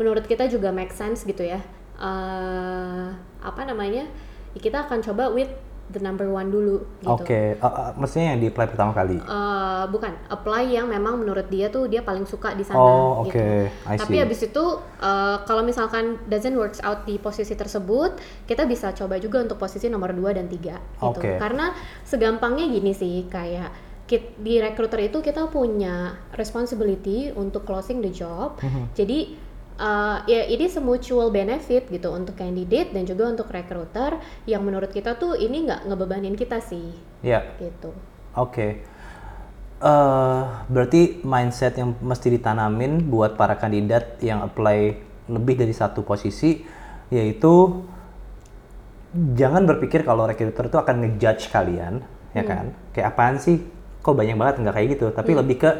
menurut 0.00 0.24
kita 0.24 0.48
juga 0.48 0.72
make 0.72 0.94
sense 0.96 1.28
gitu 1.28 1.44
ya. 1.44 1.60
Eh, 2.00 3.08
apa 3.44 3.60
namanya? 3.68 4.08
Ya 4.56 4.58
kita 4.58 4.88
akan 4.88 5.04
coba 5.04 5.28
with 5.30 5.52
the 5.90 6.00
number 6.00 6.26
one 6.30 6.48
dulu 6.48 6.86
gitu. 7.02 7.10
Oke, 7.10 7.58
uh, 7.58 7.66
uh, 7.66 7.88
maksudnya 7.98 8.34
yang 8.34 8.40
di 8.40 8.48
apply 8.48 8.66
pertama 8.70 8.94
kali. 8.94 9.18
Eh, 9.18 9.84
bukan 9.90 10.12
apply 10.30 10.62
yang 10.70 10.86
memang 10.86 11.18
menurut 11.18 11.50
dia 11.50 11.68
tuh 11.68 11.90
dia 11.90 12.00
paling 12.06 12.24
suka 12.24 12.54
di 12.54 12.62
sana 12.62 12.78
Oh, 12.78 13.26
gitu. 13.26 13.36
oke. 13.36 13.48
I 13.90 13.96
Tapi 13.98 14.14
see. 14.16 14.22
habis 14.22 14.40
itu 14.46 14.64
eh, 15.02 15.36
kalau 15.44 15.62
misalkan 15.66 16.16
doesn't 16.30 16.54
works 16.54 16.78
out 16.86 17.04
di 17.04 17.18
posisi 17.18 17.58
tersebut, 17.58 18.16
kita 18.46 18.64
bisa 18.64 18.94
coba 18.94 19.18
juga 19.18 19.42
untuk 19.42 19.58
posisi 19.58 19.90
nomor 19.90 20.14
2 20.14 20.38
dan 20.38 20.46
3 20.46 20.78
gitu. 20.78 21.02
Oke. 21.02 21.36
Karena 21.36 21.74
segampangnya 22.06 22.70
gini 22.70 22.94
sih 22.94 23.26
kayak 23.26 23.90
di 24.18 24.58
recruiter 24.58 25.06
itu 25.06 25.22
kita 25.22 25.46
punya 25.54 26.18
responsibility 26.34 27.30
untuk 27.30 27.62
closing 27.62 28.02
the 28.02 28.10
job. 28.10 28.58
Mhm. 28.58 28.90
Jadi 28.98 29.18
eh, 29.80 30.16
ya 30.28 30.42
ini 30.46 30.68
a 30.68 30.80
mutual 30.84 31.32
benefit 31.32 31.88
gitu 31.88 32.12
untuk 32.12 32.36
candidate 32.36 32.92
dan 32.92 33.08
juga 33.08 33.32
untuk 33.32 33.48
recruiter 33.48 34.20
yang 34.44 34.60
menurut 34.60 34.92
kita 34.92 35.16
tuh 35.16 35.40
ini 35.40 35.64
nggak 35.64 35.88
ngebebanin 35.88 36.36
kita 36.36 36.60
sih 36.60 36.92
Ya, 37.24 37.44
gitu. 37.60 37.92
oke. 38.36 38.80
Eh, 39.80 40.42
berarti 40.68 41.24
mindset 41.24 41.80
yang 41.80 41.96
mesti 42.04 42.28
ditanamin 42.36 43.08
buat 43.08 43.32
para 43.40 43.56
kandidat 43.56 44.20
yang 44.20 44.44
apply 44.44 44.92
lebih 45.32 45.56
dari 45.56 45.72
satu 45.72 46.04
posisi, 46.04 46.60
yaitu 47.08 47.80
jangan 49.36 49.64
berpikir 49.64 50.04
kalau 50.04 50.28
recruiter 50.28 50.68
itu 50.68 50.76
akan 50.76 50.96
ngejudge 51.00 51.48
kalian, 51.48 52.04
ya 52.36 52.44
kan? 52.44 52.76
Kayak 52.92 53.16
apaan 53.16 53.36
sih? 53.40 53.56
Kok 54.04 54.12
banyak 54.12 54.36
banget 54.36 54.54
nggak 54.60 54.74
kayak 54.76 54.88
gitu? 55.00 55.06
Tapi 55.16 55.30
lebih 55.32 55.56
ke 55.64 55.70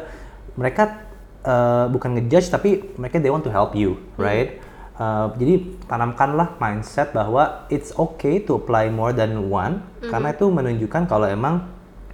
mereka 0.57 1.10
eh, 1.41 1.85
bukan 1.87 2.09
ngejudge, 2.15 2.47
tapi 2.47 2.69
mereka 2.95 3.17
they 3.17 3.29
want 3.29 3.41
to 3.41 3.49
help 3.49 3.73
you, 3.73 3.97
right? 4.15 4.57
Eh, 4.93 5.25
jadi 5.35 5.53
tanamkanlah 5.85 6.55
mindset 6.55 7.09
bahwa 7.11 7.65
it's 7.67 7.89
okay 7.95 8.37
to 8.37 8.55
apply 8.55 8.87
more 8.87 9.11
than 9.11 9.47
one, 9.47 9.81
karena 10.03 10.29
itu 10.29 10.45
menunjukkan 10.45 11.05
kalau 11.05 11.25
emang 11.25 11.65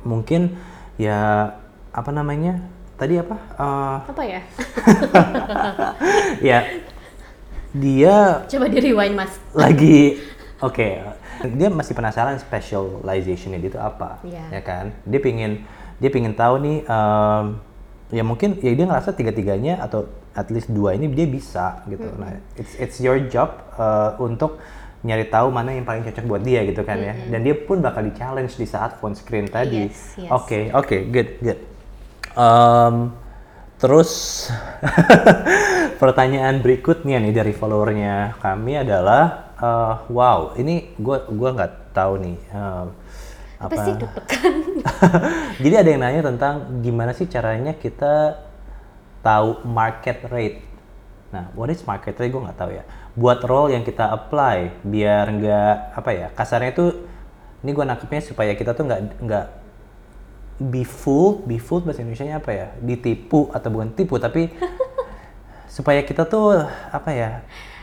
mungkin 0.01 0.55
ya 0.96 1.51
apa 1.91 2.10
namanya? 2.10 2.63
Tadi 2.96 3.13
apa? 3.15 3.36
Eh, 3.53 3.96
Apa 4.10 4.24
ya? 4.24 4.41
ya 6.50 6.60
dia 7.74 8.41
Coba 8.48 8.65
di 8.67 8.79
rewind 8.81 9.13
mas. 9.13 9.34
lagi 9.53 10.17
oke 10.57 10.88
dia 11.53 11.69
masih 11.69 11.93
penasaran 11.93 12.39
specializationnya 12.41 13.62
itu 13.62 13.77
apa 13.77 14.17
Iya. 14.25 14.43
ya 14.50 14.62
kan 14.65 14.86
dia 15.05 15.22
pingin 15.22 15.62
dia 15.98 16.10
pingin 16.10 16.34
tahu 16.34 16.57
nih 16.57 16.77
em, 16.81 17.46
ya 18.07 18.23
mungkin 18.23 18.55
ya 18.63 18.71
dia 18.71 18.85
ngerasa 18.87 19.11
tiga 19.11 19.35
tiganya 19.35 19.83
atau 19.83 20.07
at 20.31 20.47
least 20.47 20.71
dua 20.71 20.95
ini 20.95 21.11
dia 21.11 21.27
bisa 21.27 21.83
gitu. 21.91 22.07
Nah 22.15 22.39
it's 22.55 22.73
it's 22.79 22.97
your 23.03 23.19
job 23.27 23.51
uh, 23.75 24.15
untuk 24.21 24.61
nyari 25.03 25.29
tahu 25.29 25.53
mana 25.53 25.75
yang 25.75 25.85
paling 25.85 26.01
cocok 26.07 26.25
buat 26.25 26.41
dia 26.41 26.63
gitu 26.65 26.81
kan 26.87 26.97
ya. 26.97 27.13
Dan 27.27 27.43
dia 27.43 27.55
pun 27.55 27.83
bakal 27.83 28.07
di 28.07 28.13
challenge 28.15 28.55
di 28.55 28.65
saat 28.65 28.97
phone 28.97 29.13
screen 29.13 29.51
tadi. 29.51 29.91
Yes, 29.91 30.17
yes. 30.17 30.29
oke 30.31 30.59
oke 30.73 30.97
good 31.11 31.29
good. 31.43 31.59
Em, 32.37 32.95
terus 33.81 34.45
pertanyaan 36.01 36.61
berikutnya 36.61 37.17
nih 37.21 37.33
dari 37.33 37.53
followernya 37.53 38.37
kami 38.41 38.77
adalah 38.81 39.53
eh, 39.57 39.93
wow 40.13 40.53
ini 40.55 40.95
gua 41.01 41.25
gua 41.29 41.49
nggak 41.57 41.73
tahu 41.93 42.13
nih 42.21 42.37
em, 42.53 42.87
Apa, 43.57 43.73
sih 43.89 43.93
deg-degan? 43.97 44.53
jadi 45.63 45.75
ada 45.86 45.89
yang 45.89 46.01
nanya 46.01 46.22
tentang 46.25 46.84
gimana 46.84 47.12
sih 47.12 47.27
caranya 47.29 47.75
kita 47.75 48.39
tahu 49.22 49.63
market 49.67 50.24
rate 50.32 50.63
nah 51.27 51.51
what 51.53 51.67
is 51.67 51.84
market 51.84 52.15
rate 52.15 52.32
gue 52.32 52.39
nggak 52.39 52.58
tahu 52.58 52.72
ya 52.72 52.84
buat 53.17 53.44
role 53.44 53.75
yang 53.75 53.84
kita 53.84 54.08
apply 54.10 54.84
biar 54.86 55.26
nggak 55.28 55.76
apa 55.97 56.10
ya 56.15 56.28
kasarnya 56.32 56.71
itu 56.71 56.86
ini 57.65 57.71
gue 57.73 57.84
nangkepnya 57.84 58.21
supaya 58.23 58.56
kita 58.56 58.71
tuh 58.71 58.88
nggak 58.88 59.02
nggak 59.23 59.45
be 60.58 60.82
fooled, 60.82 61.45
be 61.45 61.62
fooled 61.62 61.86
bahasa 61.86 62.02
Indonesia 62.02 62.26
apa 62.34 62.52
ya? 62.52 62.67
Ditipu 62.82 63.54
atau 63.54 63.69
bukan 63.69 63.93
tipu 63.93 64.17
tapi 64.17 64.50
supaya 65.76 66.02
kita 66.02 66.26
tuh 66.26 66.65
apa 66.89 67.10
ya? 67.13 67.30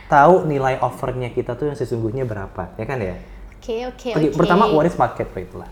Tahu 0.05 0.45
nilai 0.45 0.77
offernya 0.83 1.33
kita 1.33 1.57
tuh 1.57 1.73
yang 1.73 1.77
sesungguhnya 1.79 2.29
berapa, 2.29 2.77
ya 2.77 2.85
kan 2.85 3.01
ya? 3.01 3.17
Oke 3.57 3.89
oke 3.89 4.09
Oke, 4.13 4.27
oke. 4.29 4.37
pertama 4.37 4.69
what 4.69 4.85
is 4.85 4.93
market 4.93 5.31
rate 5.33 5.55
lah. 5.57 5.65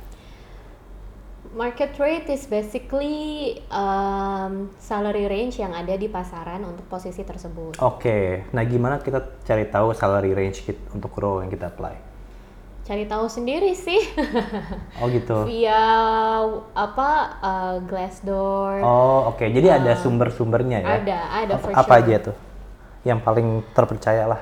Market 1.54 1.94
rate 2.02 2.34
is 2.34 2.50
basically 2.50 3.62
um, 3.70 4.74
salary 4.82 5.30
range 5.30 5.62
yang 5.62 5.70
ada 5.70 5.94
di 5.94 6.10
pasaran 6.10 6.66
untuk 6.66 6.82
posisi 6.90 7.22
tersebut. 7.22 7.78
Oke, 7.78 8.50
nah 8.50 8.66
gimana 8.66 8.98
kita 8.98 9.22
cari 9.46 9.70
tahu 9.70 9.94
salary 9.94 10.34
range 10.34 10.66
kita 10.66 10.82
untuk 10.98 11.14
role 11.14 11.46
yang 11.46 11.54
kita 11.54 11.70
apply? 11.70 11.94
Cari 12.84 13.06
tahu 13.06 13.30
sendiri 13.30 13.72
sih 13.78 13.96
Oh 15.00 15.08
gitu. 15.14 15.46
via 15.46 15.78
apa 16.74 17.10
uh, 17.40 17.76
Glassdoor. 17.86 18.82
Oh 18.82 19.30
oke, 19.30 19.46
jadi 19.46 19.78
ada 19.78 19.94
sumber-sumbernya 19.94 20.82
ya? 20.82 20.90
Ada, 21.06 21.20
ada 21.46 21.54
for 21.62 21.70
Apa 21.70 21.86
sure. 21.86 22.02
aja 22.02 22.16
tuh? 22.34 22.36
Yang 23.06 23.20
paling 23.22 23.48
terpercaya 23.78 24.26
lah. 24.26 24.42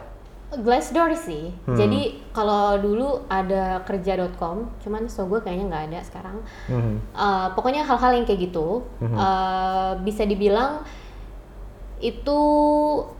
Glassdoor 0.51 1.15
sih. 1.15 1.55
Hmm. 1.63 1.79
Jadi 1.79 2.19
kalau 2.35 2.75
dulu 2.75 3.23
ada 3.31 3.79
kerja.com, 3.87 4.67
cuman 4.83 5.07
so 5.07 5.23
gue 5.31 5.39
kayaknya 5.39 5.65
nggak 5.71 5.83
ada 5.91 5.99
sekarang. 6.03 6.37
Mhm. 6.67 6.95
Uh, 7.15 7.47
pokoknya 7.55 7.87
hal-hal 7.87 8.11
yang 8.19 8.25
kayak 8.27 8.51
gitu 8.51 8.83
uh, 9.15 9.95
bisa 10.03 10.27
dibilang 10.27 10.83
itu 12.01 12.39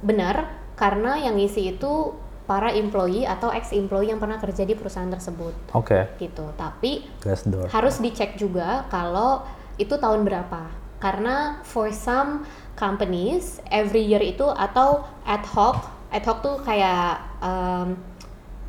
benar 0.02 0.50
karena 0.74 1.22
yang 1.22 1.38
ngisi 1.38 1.78
itu 1.78 2.18
para 2.50 2.74
employee 2.74 3.24
atau 3.24 3.54
ex 3.54 3.72
employee 3.72 4.12
yang 4.12 4.20
pernah 4.20 4.36
kerja 4.42 4.68
di 4.68 4.76
perusahaan 4.76 5.08
tersebut 5.08 5.54
Oke, 5.72 6.20
gitu. 6.20 6.52
Tapi 6.60 7.06
Glassdoor. 7.24 7.72
harus 7.72 8.02
dicek 8.04 8.36
juga 8.36 8.84
kalau 8.92 9.46
itu 9.80 9.96
tahun 9.96 10.28
berapa. 10.28 10.68
Karena 11.00 11.64
for 11.66 11.90
some 11.96 12.44
companies 12.76 13.58
every 13.72 14.04
year 14.04 14.22
itu 14.22 14.46
atau 14.46 15.06
ad 15.26 15.46
hoc, 15.50 16.01
ad 16.12 16.24
hoc 16.28 16.44
tuh 16.44 16.56
kayak 16.62 17.40
um, 17.40 17.96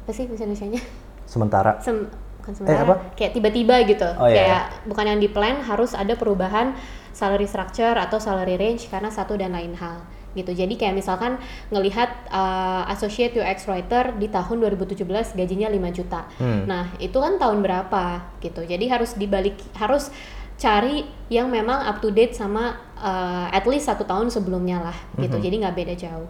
apa 0.03 0.11
sih 0.15 0.31
bahasa 0.31 0.47
Indonesianya? 0.47 0.83
Sementara. 1.27 1.79
Sem 1.83 2.07
bukan 2.43 2.53
sementara, 2.55 2.79
Eh, 2.79 2.87
apa? 2.87 2.95
kayak 3.19 3.33
tiba-tiba 3.39 3.77
gitu. 3.87 4.09
Oh, 4.19 4.27
iya, 4.27 4.35
kayak 4.39 4.63
bukan 4.91 5.05
yang 5.15 5.21
di 5.23 5.29
plan 5.31 5.59
harus 5.63 5.95
ada 5.95 6.15
perubahan 6.19 6.75
salary 7.15 7.47
structure 7.47 7.95
atau 7.95 8.19
salary 8.19 8.59
range 8.59 8.91
karena 8.91 9.11
satu 9.11 9.39
dan 9.39 9.55
lain 9.55 9.75
hal 9.79 10.03
gitu. 10.33 10.49
Jadi 10.51 10.81
kayak 10.81 10.97
misalkan 10.97 11.37
ngelihat 11.69 12.09
uh, 12.33 12.89
associate 12.89 13.37
UX 13.37 13.69
writer 13.69 14.17
di 14.17 14.33
tahun 14.33 14.65
2017 14.65 15.37
gajinya 15.37 15.69
5 15.69 15.99
juta. 15.99 16.25
Hmm. 16.41 16.65
Nah, 16.65 16.89
itu 16.97 17.15
kan 17.21 17.37
tahun 17.37 17.61
berapa 17.61 18.05
gitu. 18.41 18.65
Jadi 18.65 18.85
harus 18.89 19.13
dibalik 19.15 19.61
harus 19.77 20.09
cari 20.57 21.05
yang 21.29 21.53
memang 21.53 21.85
up 21.85 22.01
to 22.01 22.09
date 22.09 22.33
sama 22.33 22.81
uh, 22.97 23.51
at 23.53 23.67
least 23.69 23.87
satu 23.93 24.09
tahun 24.09 24.33
sebelumnya 24.33 24.81
lah 24.81 24.97
gitu. 25.21 25.37
Jadi 25.37 25.63
nggak 25.63 25.77
beda 25.77 25.95
jauh 26.01 26.29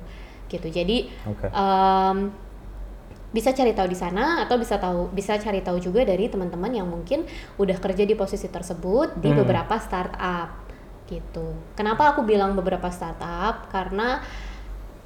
gitu. 0.53 0.69
Jadi 0.69 1.09
Oke. 1.25 1.49
um, 1.49 2.29
bisa 3.33 3.49
cari 3.57 3.73
tahu 3.73 3.88
di 3.88 3.97
sana 3.97 4.45
atau 4.45 4.61
bisa 4.61 4.77
tahu 4.77 5.09
bisa 5.09 5.41
cari 5.41 5.65
tahu 5.65 5.81
juga 5.81 6.05
dari 6.05 6.29
teman-teman 6.29 6.69
yang 6.69 6.85
mungkin 6.85 7.25
udah 7.57 7.81
kerja 7.81 8.05
di 8.05 8.12
posisi 8.12 8.45
tersebut 8.53 9.17
di 9.17 9.33
Hmm. 9.33 9.41
beberapa 9.41 9.81
startup 9.81 10.53
gitu. 11.09 11.57
Kenapa 11.73 12.12
aku 12.12 12.29
bilang 12.29 12.53
beberapa 12.53 12.93
startup? 12.93 13.73
Karena 13.73 14.21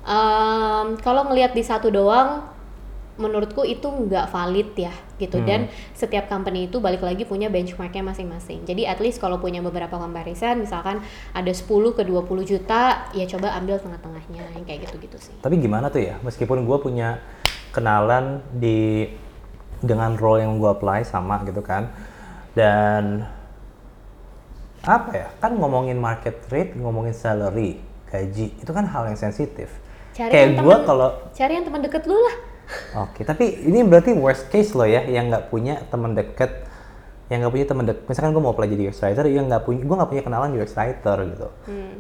um, 0.02 0.98
kalau 0.98 1.30
ngelihat 1.30 1.54
di 1.54 1.62
satu 1.62 1.86
doang 1.90 2.42
menurutku 3.16 3.64
itu 3.64 3.88
nggak 3.88 4.28
valid 4.28 4.70
ya 4.76 4.94
gitu. 5.16 5.40
Hmm. 5.40 5.48
dan 5.48 5.60
setiap 5.96 6.28
company 6.28 6.68
itu 6.68 6.76
balik 6.78 7.00
lagi 7.00 7.24
punya 7.24 7.48
benchmarknya 7.48 8.04
masing-masing. 8.04 8.68
Jadi 8.68 8.84
at 8.84 9.00
least 9.00 9.18
kalau 9.18 9.40
punya 9.40 9.64
beberapa 9.64 9.96
comparison 9.96 10.60
misalkan 10.60 11.00
ada 11.32 11.52
10 11.52 11.64
ke 11.96 12.02
20 12.04 12.28
juta 12.44 13.08
ya 13.16 13.24
coba 13.24 13.56
ambil 13.56 13.80
tengah-tengahnya 13.80 14.44
yang 14.52 14.64
kayak 14.68 14.88
gitu-gitu 14.88 15.16
sih. 15.16 15.34
Tapi 15.40 15.56
gimana 15.56 15.88
tuh 15.88 16.04
ya, 16.04 16.20
meskipun 16.20 16.68
gue 16.68 16.78
punya 16.80 17.20
kenalan 17.72 18.44
di 18.52 19.08
dengan 19.80 20.16
role 20.16 20.40
yang 20.44 20.56
gue 20.56 20.70
apply 20.72 21.04
sama 21.04 21.44
gitu 21.44 21.60
kan, 21.60 21.92
dan 22.56 23.28
apa 24.84 25.10
ya, 25.12 25.28
kan 25.36 25.52
ngomongin 25.56 26.00
market 26.00 26.40
rate, 26.48 26.72
ngomongin 26.80 27.12
salary, 27.12 27.76
gaji, 28.08 28.56
itu 28.56 28.70
kan 28.72 28.88
hal 28.88 29.04
yang 29.04 29.18
sensitif. 29.20 29.68
Cari 30.16 30.32
Kayak 30.32 30.44
yang 30.48 30.54
gue 30.64 30.76
kalau, 30.88 31.08
cari 31.36 31.52
yang 31.60 31.64
teman 31.68 31.84
deket 31.84 32.08
lu 32.08 32.16
lah 32.16 32.36
oke, 32.94 33.20
tapi 33.22 33.66
ini 33.66 33.82
berarti 33.86 34.10
worst 34.12 34.50
case 34.50 34.74
loh 34.74 34.86
ya, 34.86 35.06
yang 35.06 35.30
nggak 35.30 35.48
punya 35.48 35.82
teman 35.88 36.14
deket, 36.14 36.66
yang 37.30 37.42
nggak 37.42 37.52
punya 37.54 37.66
teman 37.66 37.84
deket. 37.86 38.04
Misalkan 38.10 38.30
gue 38.34 38.42
mau 38.42 38.52
apply 38.54 38.66
jadi 38.68 38.82
UX 38.90 38.96
writer, 39.02 39.24
yang 39.30 39.46
nggak 39.46 39.62
punya, 39.62 39.80
gue 39.86 39.96
nggak 39.96 40.10
punya 40.10 40.22
kenalan 40.26 40.50
UX 40.54 40.74
writer 40.74 41.16
gitu. 41.30 41.48
hmm. 41.70 41.94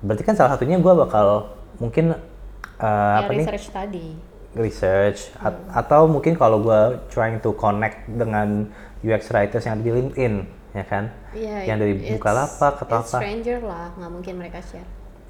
Berarti 0.00 0.22
kan 0.24 0.34
salah 0.34 0.56
satunya 0.56 0.80
gue 0.80 0.92
bakal 0.96 1.54
mungkin 1.76 2.16
uh, 2.80 3.18
ya 3.20 3.24
apa 3.24 3.30
nih? 3.32 3.44
research 3.44 3.68
tadi 3.72 4.06
research 4.56 5.30
at- 5.38 5.62
atau 5.70 6.10
mungkin 6.10 6.34
kalau 6.34 6.58
gue 6.58 6.80
trying 7.12 7.38
to 7.38 7.54
connect 7.54 8.02
dengan 8.10 8.66
UX 9.00 9.30
writers 9.30 9.62
yang 9.62 9.78
ada 9.78 9.84
di 9.86 9.92
LinkedIn 9.94 10.34
ya 10.70 10.84
kan 10.86 11.10
Iya, 11.34 11.66
yang 11.66 11.78
dari 11.78 11.94
Bukalapak 12.14 12.82
atau 12.82 13.02
apa 13.02 13.18
stranger 13.18 13.58
lah 13.62 13.94
nggak 13.94 14.10
mungkin 14.10 14.34
mereka 14.38 14.58
share 14.62 14.86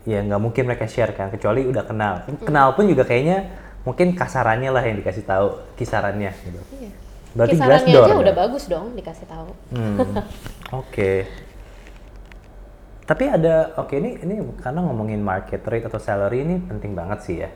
ya 0.08 0.20
nggak 0.24 0.40
mungkin 0.40 0.62
mereka 0.64 0.84
share 0.88 1.12
kan 1.12 1.28
kecuali 1.28 1.68
udah 1.68 1.84
kenal 1.84 2.24
kenal 2.40 2.72
pun 2.72 2.88
juga 2.88 3.04
kayaknya 3.04 3.48
mungkin 3.82 4.12
kasarannya 4.12 4.70
lah 4.72 4.82
yang 4.84 5.00
dikasih 5.00 5.24
tahu 5.24 5.56
kisarannya 5.76 6.32
gitu 6.44 6.60
iya 6.80 6.92
Berarti 7.30 7.56
kisarannya 7.56 7.86
Glassdoor 7.86 8.06
aja 8.06 8.14
ya? 8.14 8.22
udah 8.26 8.34
bagus 8.34 8.64
dong 8.66 8.86
dikasih 8.98 9.26
tahu. 9.30 9.50
Hmm, 9.70 9.98
Oke. 10.82 11.30
Tapi 13.06 13.26
ada, 13.26 13.74
oke 13.74 13.90
ini 13.98 14.22
ini 14.22 14.38
karena 14.62 14.86
ngomongin 14.86 15.18
market 15.18 15.66
rate 15.66 15.90
atau 15.90 15.98
salary 15.98 16.46
ini 16.46 16.62
penting 16.62 16.94
banget 16.94 17.18
sih 17.26 17.42
ya. 17.42 17.50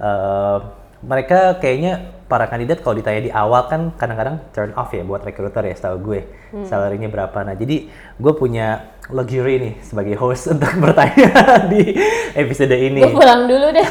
Eh, 0.00 0.58
mereka 1.04 1.60
kayaknya 1.60 2.24
para 2.24 2.48
kandidat 2.48 2.80
kalau 2.80 2.96
ditanya 2.96 3.20
di 3.20 3.28
awal 3.28 3.68
kan 3.68 3.92
kadang-kadang 4.00 4.40
turn 4.56 4.72
off 4.80 4.88
ya 4.96 5.04
buat 5.04 5.20
recruiter 5.20 5.60
ya 5.60 5.76
setahu 5.76 5.96
gue 6.08 6.20
salary-nya 6.64 7.12
berapa. 7.12 7.36
Nah 7.44 7.52
jadi 7.52 7.92
gue 8.16 8.32
punya 8.32 8.96
luxury 9.12 9.60
nih 9.60 9.74
sebagai 9.84 10.16
host 10.16 10.48
untuk 10.56 10.72
bertanya 10.80 11.28
di 11.72 11.92
episode 12.32 12.72
ini. 12.72 13.04
Gue 13.04 13.12
pulang 13.12 13.44
dulu 13.44 13.76
deh. 13.76 13.88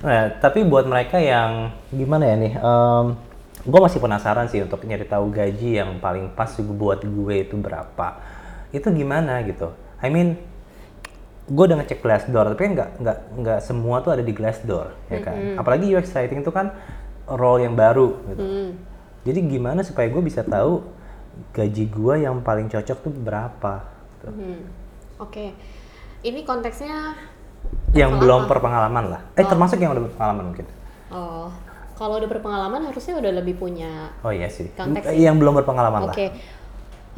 Nah, 0.00 0.32
tapi 0.40 0.64
buat 0.64 0.88
mereka 0.88 1.20
yang 1.20 1.76
gimana 1.92 2.24
ya 2.24 2.36
nih, 2.40 2.52
gue 3.60 3.80
masih 3.80 4.00
penasaran 4.00 4.48
sih 4.48 4.64
untuk 4.64 4.80
nyari 4.88 5.04
tahu 5.04 5.28
gaji 5.28 5.76
yang 5.76 6.00
paling 6.00 6.32
pas 6.32 6.48
buat 6.56 7.04
gue 7.04 7.34
itu 7.44 7.54
berapa. 7.60 8.16
Itu 8.72 8.88
gimana 8.96 9.44
gitu? 9.44 9.76
I 10.00 10.08
mean, 10.08 10.40
gue 11.50 11.64
udah 11.68 11.76
ngecek 11.84 12.00
Glassdoor, 12.00 12.56
tapi 12.56 12.60
kan 12.70 12.72
nggak 12.78 12.90
nggak 13.02 13.18
nggak 13.44 13.60
semua 13.60 14.00
tuh 14.00 14.16
ada 14.16 14.24
di 14.24 14.32
Glassdoor, 14.32 14.96
ya 15.12 15.18
kan? 15.20 15.36
Apalagi 15.60 15.92
UX 15.92 16.16
writing 16.16 16.40
itu 16.40 16.52
kan 16.54 16.72
role 17.28 17.66
yang 17.68 17.76
baru 17.76 18.16
gitu. 18.32 18.42
Hmm. 18.42 18.70
Jadi 19.28 19.38
gimana 19.52 19.84
supaya 19.84 20.08
gue 20.08 20.22
bisa 20.24 20.40
tahu 20.40 20.80
gaji 21.52 21.84
gue 21.92 22.14
yang 22.24 22.40
paling 22.40 22.72
cocok 22.72 22.98
tuh 23.04 23.12
berapa? 23.12 24.00
gitu. 24.20 24.28
Hmm. 24.28 24.60
Oke. 25.16 25.56
Ini 26.20 26.44
konteksnya 26.44 27.16
Yang 27.90 28.10
belum 28.22 28.40
apa? 28.46 28.50
berpengalaman 28.54 29.04
lah. 29.10 29.20
Eh 29.34 29.44
termasuk 29.44 29.78
yang 29.78 29.90
udah 29.92 30.04
berpengalaman 30.06 30.44
mungkin. 30.54 30.66
oh 31.10 31.50
kalau 32.00 32.16
udah 32.16 32.32
berpengalaman 32.32 32.80
harusnya 32.88 33.20
udah 33.20 33.28
lebih 33.44 33.60
punya 33.60 34.08
Oh 34.24 34.32
iya 34.32 34.48
sih. 34.48 34.72
Konteks 34.72 35.12
Yang 35.12 35.36
belum 35.36 35.52
berpengalaman 35.60 36.08
lah. 36.08 36.14
Oke, 36.16 36.32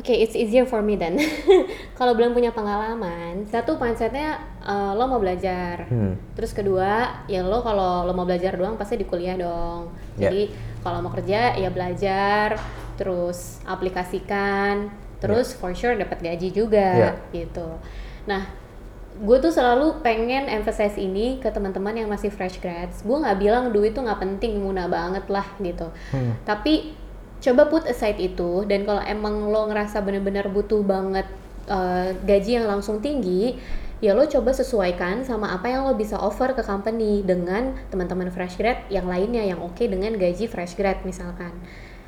oke, 0.03 0.11
it's 0.11 0.35
easier 0.35 0.67
for 0.67 0.83
me 0.83 0.99
then. 0.99 1.15
Kalau 1.99 2.19
belum 2.19 2.35
punya 2.35 2.51
pengalaman, 2.51 3.47
satu 3.47 3.79
mindsetnya 3.79 4.43
eh, 4.59 4.93
lo 4.99 5.07
mau 5.07 5.23
belajar. 5.23 5.87
Hmm. 5.87 6.19
Terus 6.35 6.51
kedua, 6.51 7.23
ya 7.31 7.47
lo 7.47 7.63
kalau 7.63 8.03
lo 8.03 8.11
mau 8.11 8.27
belajar 8.27 8.59
doang 8.59 8.75
pasti 8.75 8.99
di 8.99 9.07
kuliah 9.07 9.39
dong. 9.39 9.95
Ya. 10.19 10.35
Jadi 10.35 10.51
kalau 10.83 10.99
mau 10.99 11.15
kerja 11.15 11.55
ya 11.55 11.71
belajar, 11.71 12.59
terus 12.99 13.63
aplikasikan, 13.63 14.91
terus 15.23 15.55
for 15.55 15.71
sure 15.79 15.95
dapat 15.95 16.19
gaji 16.19 16.51
juga 16.51 16.91
Ya. 16.99 17.13
gitu. 17.31 17.79
Nah, 18.27 18.51
gue 19.23 19.39
tuh 19.39 19.55
selalu 19.55 20.03
pengen 20.03 20.51
emphasize 20.51 20.99
ini 20.99 21.39
ke 21.39 21.47
teman-teman 21.55 21.95
yang 21.95 22.11
masih 22.11 22.35
fresh 22.35 22.59
grads. 22.59 23.07
Gue 23.07 23.23
nggak 23.23 23.39
bilang 23.39 23.71
duit 23.71 23.95
tuh 23.95 24.03
nggak 24.03 24.19
penting, 24.19 24.59
muna 24.59 24.91
banget 24.91 25.23
lah 25.31 25.47
gitu. 25.63 25.95
Hmm. 26.11 26.35
Tapi 26.43 26.99
coba 27.39 27.71
put 27.71 27.87
aside 27.87 28.19
itu 28.19 28.67
dan 28.67 28.83
kalau 28.83 29.03
emang 29.03 29.51
lo 29.51 29.71
ngerasa 29.71 30.03
bener-bener 30.03 30.47
butuh 30.51 30.83
banget 30.83 31.27
uh, 31.71 32.11
gaji 32.27 32.59
yang 32.59 32.67
langsung 32.67 32.99
tinggi, 32.99 33.55
ya 34.03 34.11
lo 34.19 34.27
coba 34.27 34.51
sesuaikan 34.51 35.23
sama 35.23 35.55
apa 35.55 35.71
yang 35.71 35.87
lo 35.87 35.95
bisa 35.95 36.19
offer 36.19 36.51
ke 36.59 36.63
company 36.67 37.23
dengan 37.23 37.79
teman-teman 37.95 38.27
fresh 38.35 38.59
grad 38.59 38.83
yang 38.91 39.07
lainnya 39.07 39.47
yang 39.47 39.63
oke 39.63 39.83
dengan 39.87 40.19
gaji 40.19 40.51
fresh 40.51 40.75
grad 40.75 41.07
misalkan. 41.07 41.55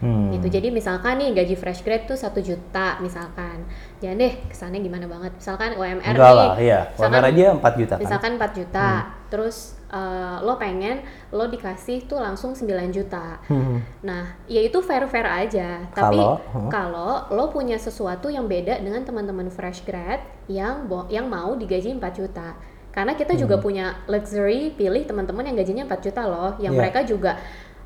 Hmm. 0.05 0.29
Gitu. 0.31 0.53
Jadi 0.53 0.69
misalkan 0.69 1.17
nih 1.17 1.33
gaji 1.33 1.57
fresh 1.57 1.81
grad 1.81 2.05
tuh 2.05 2.13
satu 2.15 2.39
juta 2.39 3.01
misalkan. 3.01 3.65
Jangan 3.99 4.21
deh 4.21 4.35
kesannya 4.45 4.79
gimana 4.79 5.09
banget. 5.09 5.33
Misalkan 5.35 5.73
UMR 5.73 6.05
Enggak 6.05 6.29
nih. 6.29 6.37
lah, 6.37 6.53
iya. 6.61 6.81
misalkan- 6.93 7.17
UMR 7.17 7.25
aja 7.27 7.45
4 7.57 7.73
juta 7.75 7.95
kan. 7.95 8.03
Misalkan 8.05 8.31
4 8.37 8.53
juta, 8.53 8.89
terus 9.27 9.57
uh, 9.89 10.39
lo 10.39 10.55
pengen 10.55 11.01
lo 11.31 11.49
dikasih 11.49 12.05
tuh 12.05 12.21
langsung 12.21 12.53
9 12.53 12.69
juta. 12.93 13.41
Hmm. 13.49 13.81
Nah, 14.03 14.37
ya 14.45 14.61
itu 14.61 14.77
fair-fair 14.79 15.25
aja. 15.25 15.89
Tapi 15.89 16.21
Kalau, 16.21 16.37
hmm. 16.53 16.69
kalau 16.69 17.13
lo 17.31 17.49
punya 17.49 17.81
sesuatu 17.81 18.29
yang 18.29 18.45
beda 18.45 18.77
dengan 18.79 19.01
teman-teman 19.01 19.49
fresh 19.49 19.83
grad 19.83 20.21
yang 20.47 20.85
yang 21.09 21.25
mau 21.27 21.57
digaji 21.57 21.97
4 21.97 22.13
juta. 22.13 22.53
Karena 22.91 23.17
kita 23.17 23.35
juga 23.35 23.57
Hmm. 23.57 23.65
punya 23.65 23.87
luxury 24.05 24.71
pilih 24.71 25.03
teman-teman 25.03 25.49
yang 25.49 25.57
gajinya 25.57 25.83
4 25.85 25.99
juta 26.05 26.23
loh, 26.25 26.55
yang 26.59 26.71
Iya. 26.71 26.79
mereka 26.79 27.01
juga 27.03 27.33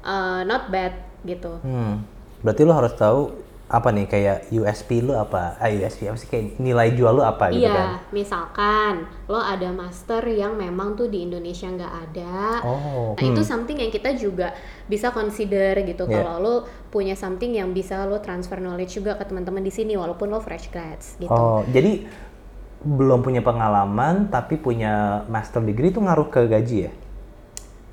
uh, 0.01 0.43
not 0.43 0.69
bad 0.69 1.08
gitu. 1.29 1.61
Hmm. 1.61 2.01
Berarti 2.41 2.63
lo 2.65 2.73
harus 2.73 2.97
tahu 2.97 3.21
apa 3.69 3.93
nih 3.93 4.09
kayak 4.09 4.39
USP 4.49 5.05
lo 5.05 5.13
apa? 5.13 5.61
Ah, 5.61 5.69
USP 5.69 6.09
apa 6.09 6.17
sih 6.17 6.25
kayak 6.25 6.57
nilai 6.57 6.97
jual 6.97 7.13
lo 7.13 7.21
apa 7.21 7.53
gitu 7.53 7.69
Iya, 7.69 7.77
kan? 7.77 7.89
misalkan 8.17 8.95
lo 9.29 9.37
ada 9.37 9.69
master 9.69 10.25
yang 10.25 10.57
memang 10.57 10.97
tuh 10.97 11.13
di 11.13 11.29
Indonesia 11.29 11.69
nggak 11.69 11.95
ada. 12.09 12.65
Oh, 12.65 13.13
Nah, 13.13 13.25
itu 13.29 13.45
something 13.45 13.77
yang 13.77 13.93
kita 13.93 14.17
juga 14.17 14.57
bisa 14.89 15.13
consider 15.13 15.85
gitu 15.85 16.09
Iya. 16.09 16.25
kalau 16.25 16.35
lo 16.41 16.55
punya 16.89 17.13
something 17.13 17.53
yang 17.53 17.77
bisa 17.77 18.09
lo 18.09 18.25
transfer 18.25 18.57
knowledge 18.57 19.05
juga 19.05 19.21
ke 19.21 19.29
teman-teman 19.29 19.61
di 19.61 19.69
sini 19.69 20.01
walaupun 20.01 20.33
lo 20.33 20.41
fresh 20.41 20.73
grads 20.73 21.21
gitu. 21.21 21.29
Oh, 21.29 21.61
jadi 21.69 22.09
belum 22.79 23.21
punya 23.21 23.45
pengalaman 23.45 24.33
tapi 24.33 24.57
punya 24.57 25.27
master 25.29 25.61
degree 25.61 25.93
itu 25.93 26.01
ngaruh 26.01 26.33
ke 26.33 26.41
gaji 26.49 26.89
ya? 26.89 26.93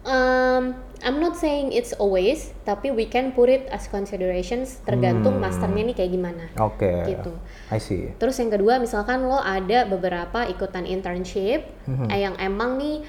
Um, 0.06 0.78
I'm 1.04 1.20
not 1.20 1.36
saying 1.36 1.72
it's 1.72 1.92
always, 1.92 2.56
tapi 2.64 2.88
we 2.90 3.04
can 3.04 3.34
put 3.34 3.50
it 3.50 3.68
as 3.68 3.86
considerations 3.86 4.80
tergantung 4.84 5.38
Hmm. 5.38 5.44
masternya 5.44 5.84
nih 5.92 5.96
kayak 5.96 6.12
gimana. 6.12 6.44
Oke. 6.56 6.92
Gitu. 7.04 7.32
I 7.68 7.80
see. 7.80 8.14
Terus 8.16 8.38
yang 8.38 8.48
kedua, 8.50 8.78
misalkan 8.78 9.26
lo 9.26 9.36
ada 9.36 9.84
beberapa 9.84 10.46
ikutan 10.46 10.86
internship 10.86 11.66
Mhm. 11.84 12.06
eh, 12.08 12.20
yang 12.22 12.36
emang 12.38 12.78
nih 12.78 13.04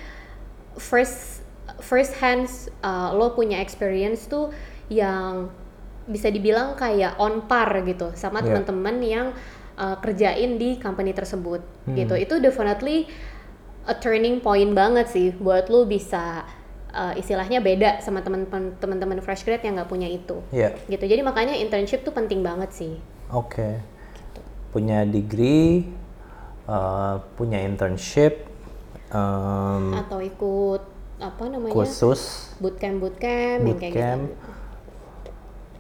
first 0.75 1.45
first 1.79 2.17
hands 2.19 2.73
uh, 2.81 3.13
lo 3.13 3.33
punya 3.33 3.61
experience 3.61 4.25
tuh 4.27 4.49
yang 4.89 5.51
bisa 6.07 6.31
dibilang 6.31 6.73
kayak 6.73 7.19
on 7.19 7.45
par 7.45 7.69
gitu 7.83 8.15
sama 8.15 8.39
Yeah. 8.39 8.63
teman-teman 8.63 8.97
yang 9.03 9.27
uh, 9.75 9.99
kerjain 9.99 10.57
di 10.57 10.79
company 10.79 11.13
tersebut 11.13 11.61
Hmm. 11.85 11.95
gitu. 11.95 12.15
Itu 12.15 12.39
definitely 12.39 13.11
a 13.85 13.95
turning 13.95 14.39
point 14.39 14.73
banget 14.73 15.07
sih 15.07 15.29
buat 15.33 15.69
lo 15.69 15.85
bisa 15.85 16.43
uh, 16.97 17.15
istilahnya 17.15 17.61
beda 17.61 18.01
sama 18.01 18.25
teman-teman 18.25 18.73
teman-teman 18.81 19.21
fresh 19.21 19.45
grad 19.45 19.61
yang 19.61 19.77
nggak 19.77 19.91
punya 19.93 20.09
itu. 20.09 20.41
Iya. 20.49 20.73
Gitu. 20.89 21.05
Jadi 21.05 21.21
makanya 21.21 21.55
internship 21.61 22.01
tuh 22.03 22.17
penting 22.17 22.41
banget 22.41 22.73
sih. 22.73 22.97
Oke. 23.29 23.85
Punya 24.73 25.05
degree, 25.05 25.85
uh, 26.65 27.21
punya 27.37 27.61
internship, 27.61 28.49
um, 29.13 29.93
atau 29.95 30.21
ikut 30.25 30.83
apa 31.17 31.49
namanya 31.49 31.73
khusus. 31.73 32.53
bootcamp 32.61 33.01
bootcamp 33.01 33.65
yang 33.65 33.79
kayak 33.81 33.93
Bootcamp. 33.97 34.25
gitu 34.29 34.55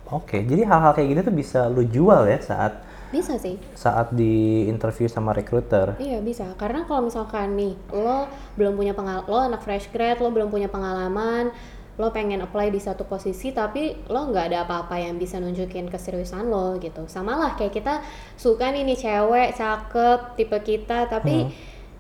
Oke, 0.06 0.38
jadi 0.46 0.62
hal-hal 0.62 0.94
kayak 0.94 1.08
gini 1.10 1.20
tuh 1.26 1.34
bisa 1.34 1.66
lu 1.66 1.82
jual 1.82 2.30
ya 2.30 2.38
saat 2.38 2.78
bisa 3.14 3.38
sih. 3.38 3.56
Saat 3.78 4.12
di 4.12 4.66
interview 4.66 5.06
sama 5.06 5.30
recruiter. 5.30 5.94
iya 6.02 6.18
bisa. 6.18 6.52
Karena 6.58 6.82
kalau 6.84 7.06
misalkan 7.06 7.54
nih 7.54 7.74
lo 7.94 8.26
belum 8.58 8.74
punya 8.74 8.92
pengal 8.92 9.22
lo 9.26 9.38
anak 9.38 9.62
fresh 9.62 9.90
grad 9.94 10.18
lo 10.18 10.34
belum 10.34 10.50
punya 10.50 10.66
pengalaman 10.66 11.54
lo 11.96 12.12
pengen 12.12 12.44
apply 12.44 12.68
di 12.68 12.76
satu 12.76 13.08
posisi 13.08 13.56
tapi 13.56 13.96
lo 14.12 14.28
nggak 14.28 14.52
ada 14.52 14.68
apa-apa 14.68 15.00
yang 15.00 15.16
bisa 15.16 15.40
nunjukin 15.40 15.88
keseriusan 15.88 16.44
lo 16.52 16.76
gitu. 16.76 17.08
Sama 17.08 17.40
lah 17.40 17.56
kayak 17.56 17.72
kita 17.72 17.94
suka 18.36 18.68
nih 18.68 18.84
nih 18.84 18.98
cewek 19.00 19.56
cakep 19.56 20.20
tipe 20.36 20.58
kita 20.60 21.08
tapi 21.08 21.48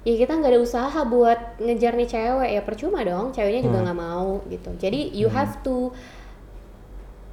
ya 0.04 0.14
kita 0.20 0.36
nggak 0.36 0.52
ada 0.52 0.60
usaha 0.60 1.00
buat 1.08 1.56
ngejar 1.64 1.96
nih 1.96 2.08
cewek. 2.12 2.50
Ya 2.52 2.60
percuma 2.60 3.00
dong 3.08 3.32
ceweknya 3.32 3.64
juga 3.64 3.78
nggak 3.88 3.98
mau 3.98 4.44
gitu. 4.52 4.70
Jadi 4.76 5.16
you 5.16 5.32
have 5.32 5.64
to 5.64 5.96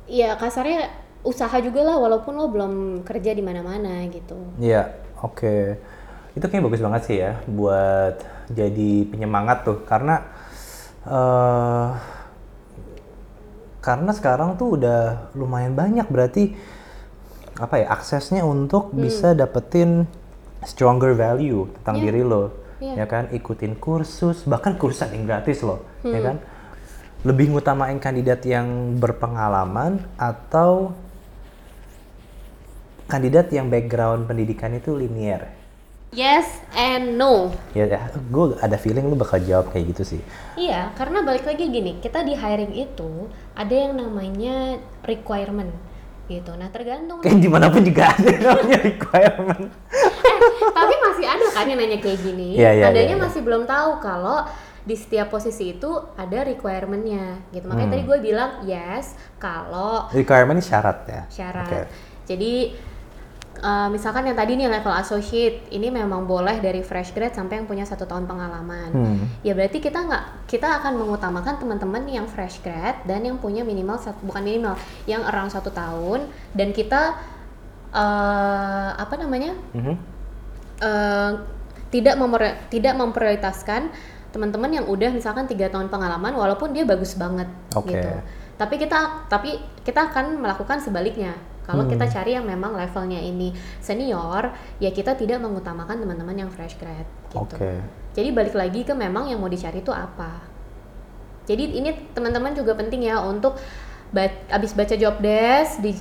ya 0.08 0.36
kasarnya 0.40 1.03
usaha 1.24 1.56
juga 1.60 1.82
lah 1.82 1.98
walaupun 1.98 2.34
lo 2.36 2.46
belum 2.48 2.74
kerja 3.04 3.32
di 3.32 3.40
mana-mana 3.40 4.04
gitu 4.08 4.36
Iya, 4.60 4.92
oke. 5.20 5.80
Itu 6.36 6.46
kayaknya 6.46 6.66
bagus 6.68 6.82
banget 6.84 7.02
sih 7.08 7.18
ya 7.18 7.40
buat 7.46 8.20
jadi 8.52 9.08
penyemangat 9.08 9.64
tuh 9.64 9.78
karena 9.88 10.20
eh 11.04 11.88
karena 13.84 14.12
sekarang 14.16 14.56
tuh 14.56 14.80
udah 14.80 15.28
lumayan 15.36 15.76
banyak 15.76 16.08
berarti 16.08 16.56
apa 17.60 17.84
ya 17.84 17.92
aksesnya 17.92 18.48
untuk 18.48 18.96
bisa 18.96 19.36
dapetin 19.36 20.08
stronger 20.64 21.12
value 21.14 21.68
tentang 21.80 22.00
Iya. 22.00 22.04
diri 22.08 22.22
lo 22.24 22.44
Iya. 22.80 23.04
ya 23.04 23.06
kan 23.06 23.24
ikutin 23.30 23.76
kursus 23.76 24.48
bahkan 24.48 24.80
kursus 24.80 25.04
yang 25.12 25.28
gratis 25.28 25.60
loh 25.62 25.84
ya 26.02 26.20
kan 26.20 26.38
lebih 27.24 27.52
ngutamain 27.52 28.00
kandidat 28.00 28.44
yang 28.44 28.96
berpengalaman 29.00 30.00
atau 30.16 30.92
kandidat 33.06 33.50
yang 33.50 33.68
background 33.68 34.26
pendidikan 34.26 34.72
itu 34.72 34.94
linear 34.94 35.50
yes 36.14 36.62
and 36.74 37.18
no 37.18 37.50
ya 37.74 37.90
ya 37.90 38.02
gue 38.14 38.54
ada 38.62 38.78
feeling 38.78 39.06
lu 39.06 39.18
bakal 39.18 39.42
jawab 39.42 39.74
kayak 39.74 39.94
gitu 39.98 40.18
sih 40.18 40.22
iya 40.56 40.94
karena 40.94 41.22
balik 41.22 41.44
lagi 41.44 41.66
gini 41.68 41.98
kita 42.00 42.22
di 42.22 42.34
hiring 42.34 42.74
itu 42.74 43.28
ada 43.54 43.74
yang 43.74 43.98
namanya 43.98 44.78
requirement 45.04 45.74
gitu 46.26 46.54
nah 46.56 46.70
tergantung 46.70 47.20
kayak 47.20 47.42
di 47.42 47.50
mana 47.50 47.68
pun 47.68 47.82
juga 47.82 48.08
ada 48.16 48.30
namanya 48.32 48.78
requirement 48.80 49.64
tapi 50.74 50.94
masih 51.02 51.26
ada 51.28 51.46
kan 51.52 51.66
yang 51.68 51.80
nanya 51.82 52.00
kayak 52.00 52.20
gini 52.22 52.56
Iya, 52.56 52.72
iya, 52.78 52.84
adanya 52.88 53.06
iya, 53.06 53.16
iya. 53.18 53.24
masih 53.24 53.42
belum 53.42 53.64
tahu 53.66 54.00
kalau 54.00 54.46
di 54.84 55.00
setiap 55.00 55.32
posisi 55.32 55.72
itu 55.72 55.88
ada 56.20 56.44
requirement-nya 56.44 57.40
gitu. 57.56 57.72
Makanya 57.72 57.88
Hmm. 57.88 57.94
tadi 57.96 58.04
gue 58.04 58.18
bilang 58.20 58.52
yes 58.68 59.16
kalau 59.40 60.12
Requirement 60.12 60.60
ini 60.60 60.66
syarat 60.68 60.98
ya. 61.08 61.22
syarat. 61.32 61.68
Oke. 61.72 61.80
Jadi 62.28 62.76
uh, 63.64 63.88
misalkan 63.88 64.28
yang 64.28 64.36
tadi 64.36 64.60
nih 64.60 64.68
level 64.68 64.92
associate 64.92 65.72
ini 65.72 65.88
memang 65.88 66.28
boleh 66.28 66.60
dari 66.60 66.84
fresh 66.84 67.16
grad 67.16 67.32
sampai 67.32 67.64
yang 67.64 67.68
punya 67.68 67.88
satu 67.88 68.04
tahun 68.04 68.28
pengalaman. 68.28 68.90
Hmm. 68.92 69.24
Ya 69.42 69.56
berarti 69.56 69.80
kita 69.80 70.04
nggak 70.04 70.52
kita 70.52 70.84
akan 70.84 71.00
mengutamakan 71.00 71.64
teman-teman 71.64 72.04
yang 72.12 72.28
fresh 72.28 72.60
grad 72.60 73.00
dan 73.08 73.24
yang 73.24 73.40
punya 73.40 73.64
minimal 73.64 73.96
bukan 74.22 74.44
minimal 74.44 74.76
yang 75.08 75.24
around 75.24 75.50
satu 75.50 75.72
tahun 75.72 76.28
dan 76.52 76.76
kita 76.76 77.16
uh, 77.96 78.90
apa 79.00 79.16
namanya 79.16 79.56
Mhm. 79.74 79.96
uh, 80.84 81.32
tidak 81.94 82.16
memper- 82.18 82.58
tidak 82.68 82.94
memprioritaskan 82.98 83.94
teman-teman 84.34 84.82
yang 84.82 84.86
udah 84.90 85.14
misalkan 85.14 85.46
tiga 85.46 85.70
tahun 85.70 85.94
pengalaman 85.94 86.34
walaupun 86.34 86.74
dia 86.74 86.84
bagus 86.90 87.14
banget 87.14 87.46
Oke. 87.78 87.94
gitu. 87.94 88.10
Tapi 88.58 88.76
kita 88.82 89.30
tapi 89.30 89.62
kita 89.86 90.10
akan 90.10 90.42
melakukan 90.42 90.82
sebaliknya. 90.82 91.38
Kalau 91.64 91.88
kita 91.88 92.04
Hmm. 92.04 92.14
cari 92.14 92.32
yang 92.36 92.44
memang 92.44 92.76
levelnya 92.76 93.18
ini 93.18 93.52
senior, 93.80 94.52
ya 94.78 94.92
kita 94.92 95.16
tidak 95.16 95.40
mengutamakan 95.40 95.96
teman-teman 95.96 96.36
yang 96.36 96.50
fresh 96.52 96.76
grad 96.76 97.08
gitu. 97.32 97.56
Oke. 97.56 97.80
Jadi 98.14 98.30
balik 98.30 98.54
lagi 98.54 98.84
ke 98.84 98.92
memang 98.92 99.26
yang 99.26 99.40
mau 99.40 99.48
dicari 99.48 99.80
itu 99.80 99.90
apa. 99.90 100.44
Jadi 101.44 101.76
ini 101.76 101.92
teman-teman 102.12 102.52
juga 102.52 102.76
penting 102.76 103.08
ya 103.08 103.20
untuk 103.20 103.56
ba- 104.12 104.44
abis 104.48 104.72
baca 104.72 104.96
job 104.96 105.20
desk 105.20 105.80
di 105.80 105.92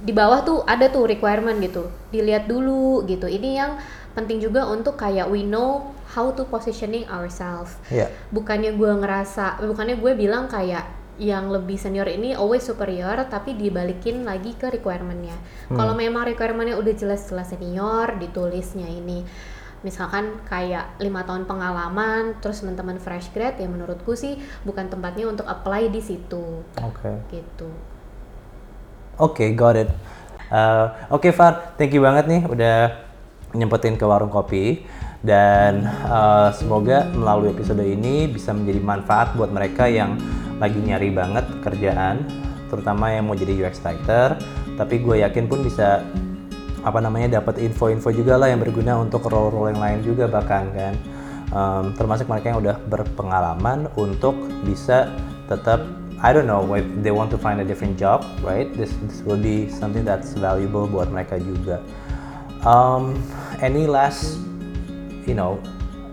di 0.00 0.16
bawah 0.16 0.40
tuh 0.40 0.58
ada 0.64 0.88
tuh 0.88 1.04
requirement 1.04 1.60
gitu. 1.60 1.90
Dilihat 2.08 2.48
dulu 2.48 3.04
gitu. 3.04 3.28
Ini 3.28 3.50
yang 3.52 3.72
penting 4.16 4.40
juga 4.40 4.66
untuk 4.66 4.96
kayak 4.96 5.28
we 5.28 5.42
know 5.42 5.90
how 6.10 6.32
to 6.32 6.42
positioning 6.46 7.06
ourselves. 7.06 7.78
Iya. 7.86 8.10
Bukannya 8.34 8.74
gue 8.74 8.90
ngerasa, 8.98 9.62
bukannya 9.62 10.00
gue 10.00 10.12
bilang 10.16 10.50
kayak 10.50 10.82
yang 11.20 11.52
lebih 11.52 11.76
senior 11.76 12.08
ini 12.08 12.32
always 12.32 12.64
superior 12.64 13.28
tapi 13.28 13.52
dibalikin 13.52 14.24
lagi 14.24 14.56
ke 14.56 14.72
requirementnya. 14.72 15.36
Hmm. 15.68 15.76
Kalau 15.76 15.92
memang 15.92 16.24
requirementnya 16.24 16.80
udah 16.80 16.94
jelas-jelas 16.96 17.52
senior, 17.52 18.16
ditulisnya 18.16 18.88
ini 18.88 19.20
misalkan 19.80 20.40
kayak 20.44 20.96
lima 21.00 21.24
tahun 21.24 21.48
pengalaman, 21.48 22.40
terus 22.40 22.60
teman-teman 22.64 23.00
fresh 23.00 23.32
grad 23.32 23.56
ya 23.56 23.68
menurutku 23.68 24.12
sih 24.12 24.36
bukan 24.64 24.92
tempatnya 24.92 25.28
untuk 25.28 25.48
apply 25.48 25.88
di 25.88 26.00
situ 26.00 26.64
Oke. 26.80 27.12
gitu. 27.32 27.68
Oke, 29.20 29.52
got 29.52 29.76
it. 29.76 29.92
Uh, 30.48 30.88
Oke, 31.12 31.32
Far, 31.36 31.76
thank 31.76 31.92
you 31.92 32.00
banget 32.00 32.28
nih 32.28 32.42
udah 32.48 32.76
nyempetin 33.52 34.00
ke 34.00 34.04
warung 34.08 34.32
kopi 34.32 34.84
dan 35.20 35.84
uh, 36.08 36.48
semoga 36.56 37.04
melalui 37.12 37.52
episode 37.52 37.84
ini 37.84 38.24
bisa 38.24 38.56
menjadi 38.56 38.80
manfaat 38.80 39.36
buat 39.36 39.52
mereka 39.52 39.84
yang 39.84 40.16
lagi 40.60 40.78
nyari 40.78 41.08
banget 41.10 41.48
kerjaan, 41.64 42.28
terutama 42.68 43.10
yang 43.10 43.26
mau 43.26 43.34
jadi 43.34 43.66
UX 43.66 43.80
writer. 43.82 44.36
Tapi 44.76 45.00
gue 45.00 45.24
yakin 45.24 45.48
pun 45.48 45.64
bisa 45.64 46.04
apa 46.80 47.00
namanya 47.00 47.40
dapat 47.40 47.60
info-info 47.60 48.12
juga 48.12 48.40
lah 48.40 48.48
yang 48.48 48.60
berguna 48.60 48.96
untuk 49.00 49.28
role-role 49.28 49.72
yang 49.72 49.80
lain 49.80 49.98
juga 50.04 50.28
bahkan 50.28 50.68
kan. 50.72 50.94
Um, 51.50 51.84
termasuk 51.98 52.30
mereka 52.30 52.54
yang 52.54 52.62
udah 52.62 52.78
berpengalaman 52.86 53.90
untuk 53.98 54.38
bisa 54.62 55.10
tetap 55.50 55.82
I 56.20 56.36
don't 56.36 56.44
know 56.44 56.62
if 56.76 56.84
they 57.00 57.10
want 57.10 57.32
to 57.32 57.40
find 57.40 57.58
a 57.58 57.66
different 57.66 57.96
job, 57.96 58.22
right? 58.44 58.68
This 58.76 58.92
this 59.08 59.24
will 59.24 59.40
be 59.40 59.72
something 59.72 60.04
that's 60.04 60.36
valuable 60.36 60.84
buat 60.84 61.08
mereka 61.08 61.40
juga. 61.40 61.80
Um, 62.60 63.16
any 63.64 63.88
last, 63.88 64.36
you 65.24 65.32
know, 65.32 65.56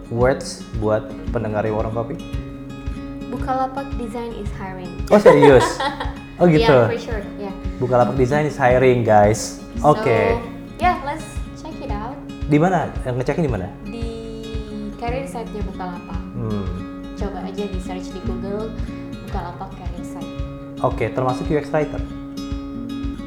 words 0.08 0.64
buat 0.80 1.12
pendengar 1.36 1.68
warung 1.68 1.92
kopi? 1.92 2.47
Bukalapak 3.38 3.86
Design 4.02 4.34
is 4.34 4.50
hiring. 4.58 4.90
Oh 5.14 5.22
serius? 5.22 5.66
Oh 6.38 6.46
gitu. 6.46 6.70
Yeah, 6.70 6.86
for 6.86 7.02
sure. 7.02 7.22
Yeah. 7.42 7.54
Bukalapak 7.82 8.14
Design 8.14 8.46
is 8.46 8.54
hiring 8.54 9.02
guys. 9.02 9.58
Oke. 9.82 10.06
So, 10.06 10.38
yeah, 10.78 11.02
let's 11.02 11.26
check 11.58 11.74
it 11.82 11.90
out 11.90 12.14
Di 12.46 12.62
mana? 12.62 12.94
Eh, 13.02 13.10
Ngeceknya 13.10 13.50
di 13.50 13.52
mana? 13.58 13.68
di 13.82 14.06
career 15.02 15.26
site-nya 15.26 15.66
Bukalapak. 15.66 16.22
Hmm. 16.38 16.66
Coba 17.18 17.42
aja 17.42 17.64
di 17.66 17.80
search 17.82 18.14
di 18.14 18.22
Google 18.22 18.70
Bukalapak 19.26 19.70
career 19.82 20.06
site. 20.06 20.30
Oke, 20.86 21.10
termasuk 21.10 21.50
UX 21.50 21.74
writer. 21.74 22.02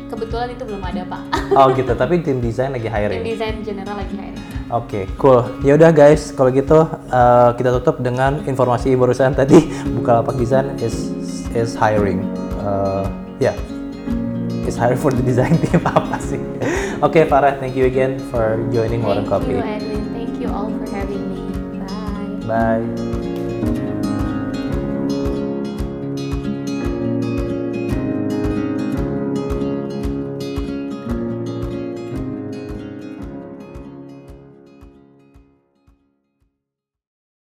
Kebetulan 0.07 0.55
itu 0.55 0.63
belum 0.63 0.83
ada 0.83 1.03
pak. 1.03 1.23
Oh 1.51 1.67
gitu, 1.75 1.91
tapi 1.95 2.23
tim 2.23 2.39
desain 2.39 2.71
lagi 2.71 2.87
Tim 2.87 2.95
hiring. 2.95 3.23
desain 3.27 3.59
general 3.67 3.99
lagi 3.99 4.15
hiring. 4.15 4.47
Oke, 4.71 5.11
cool. 5.19 5.43
Ya 5.67 5.75
udah 5.75 5.91
guys, 5.91 6.31
kalau 6.31 6.55
gitu 6.55 6.87
uh, 6.87 7.51
kita 7.59 7.75
tutup 7.83 7.99
dengan 7.99 8.39
informasi 8.47 8.95
barusan 8.95 9.35
tadi 9.35 9.67
Bukalapak 9.99 10.39
Design 10.39 10.79
is 10.79 11.11
is 11.55 11.75
hiring. 11.75 12.23
Uh, 12.63 13.03
ya, 13.43 13.51
yeah. 13.51 13.57
is 14.71 14.79
hiring 14.79 15.01
for 15.01 15.11
the 15.11 15.23
design 15.27 15.59
team 15.67 15.83
apa 15.83 16.23
sih? 16.23 16.39
Oke, 17.03 17.27
Farah, 17.27 17.59
thank 17.59 17.75
you 17.75 17.91
again 17.91 18.23
for 18.31 18.63
joining 18.71 19.03
Warung 19.03 19.27
Thank 19.27 19.51
Kopi. 19.51 19.59
you 19.59 19.65
Edwin. 19.65 20.03
Thank 20.15 20.35
you 20.39 20.49
all 20.53 20.71
for 20.71 20.87
having 20.95 21.25
me. 21.27 21.43
Bye. 22.47 22.87
Bye. 22.87 23.10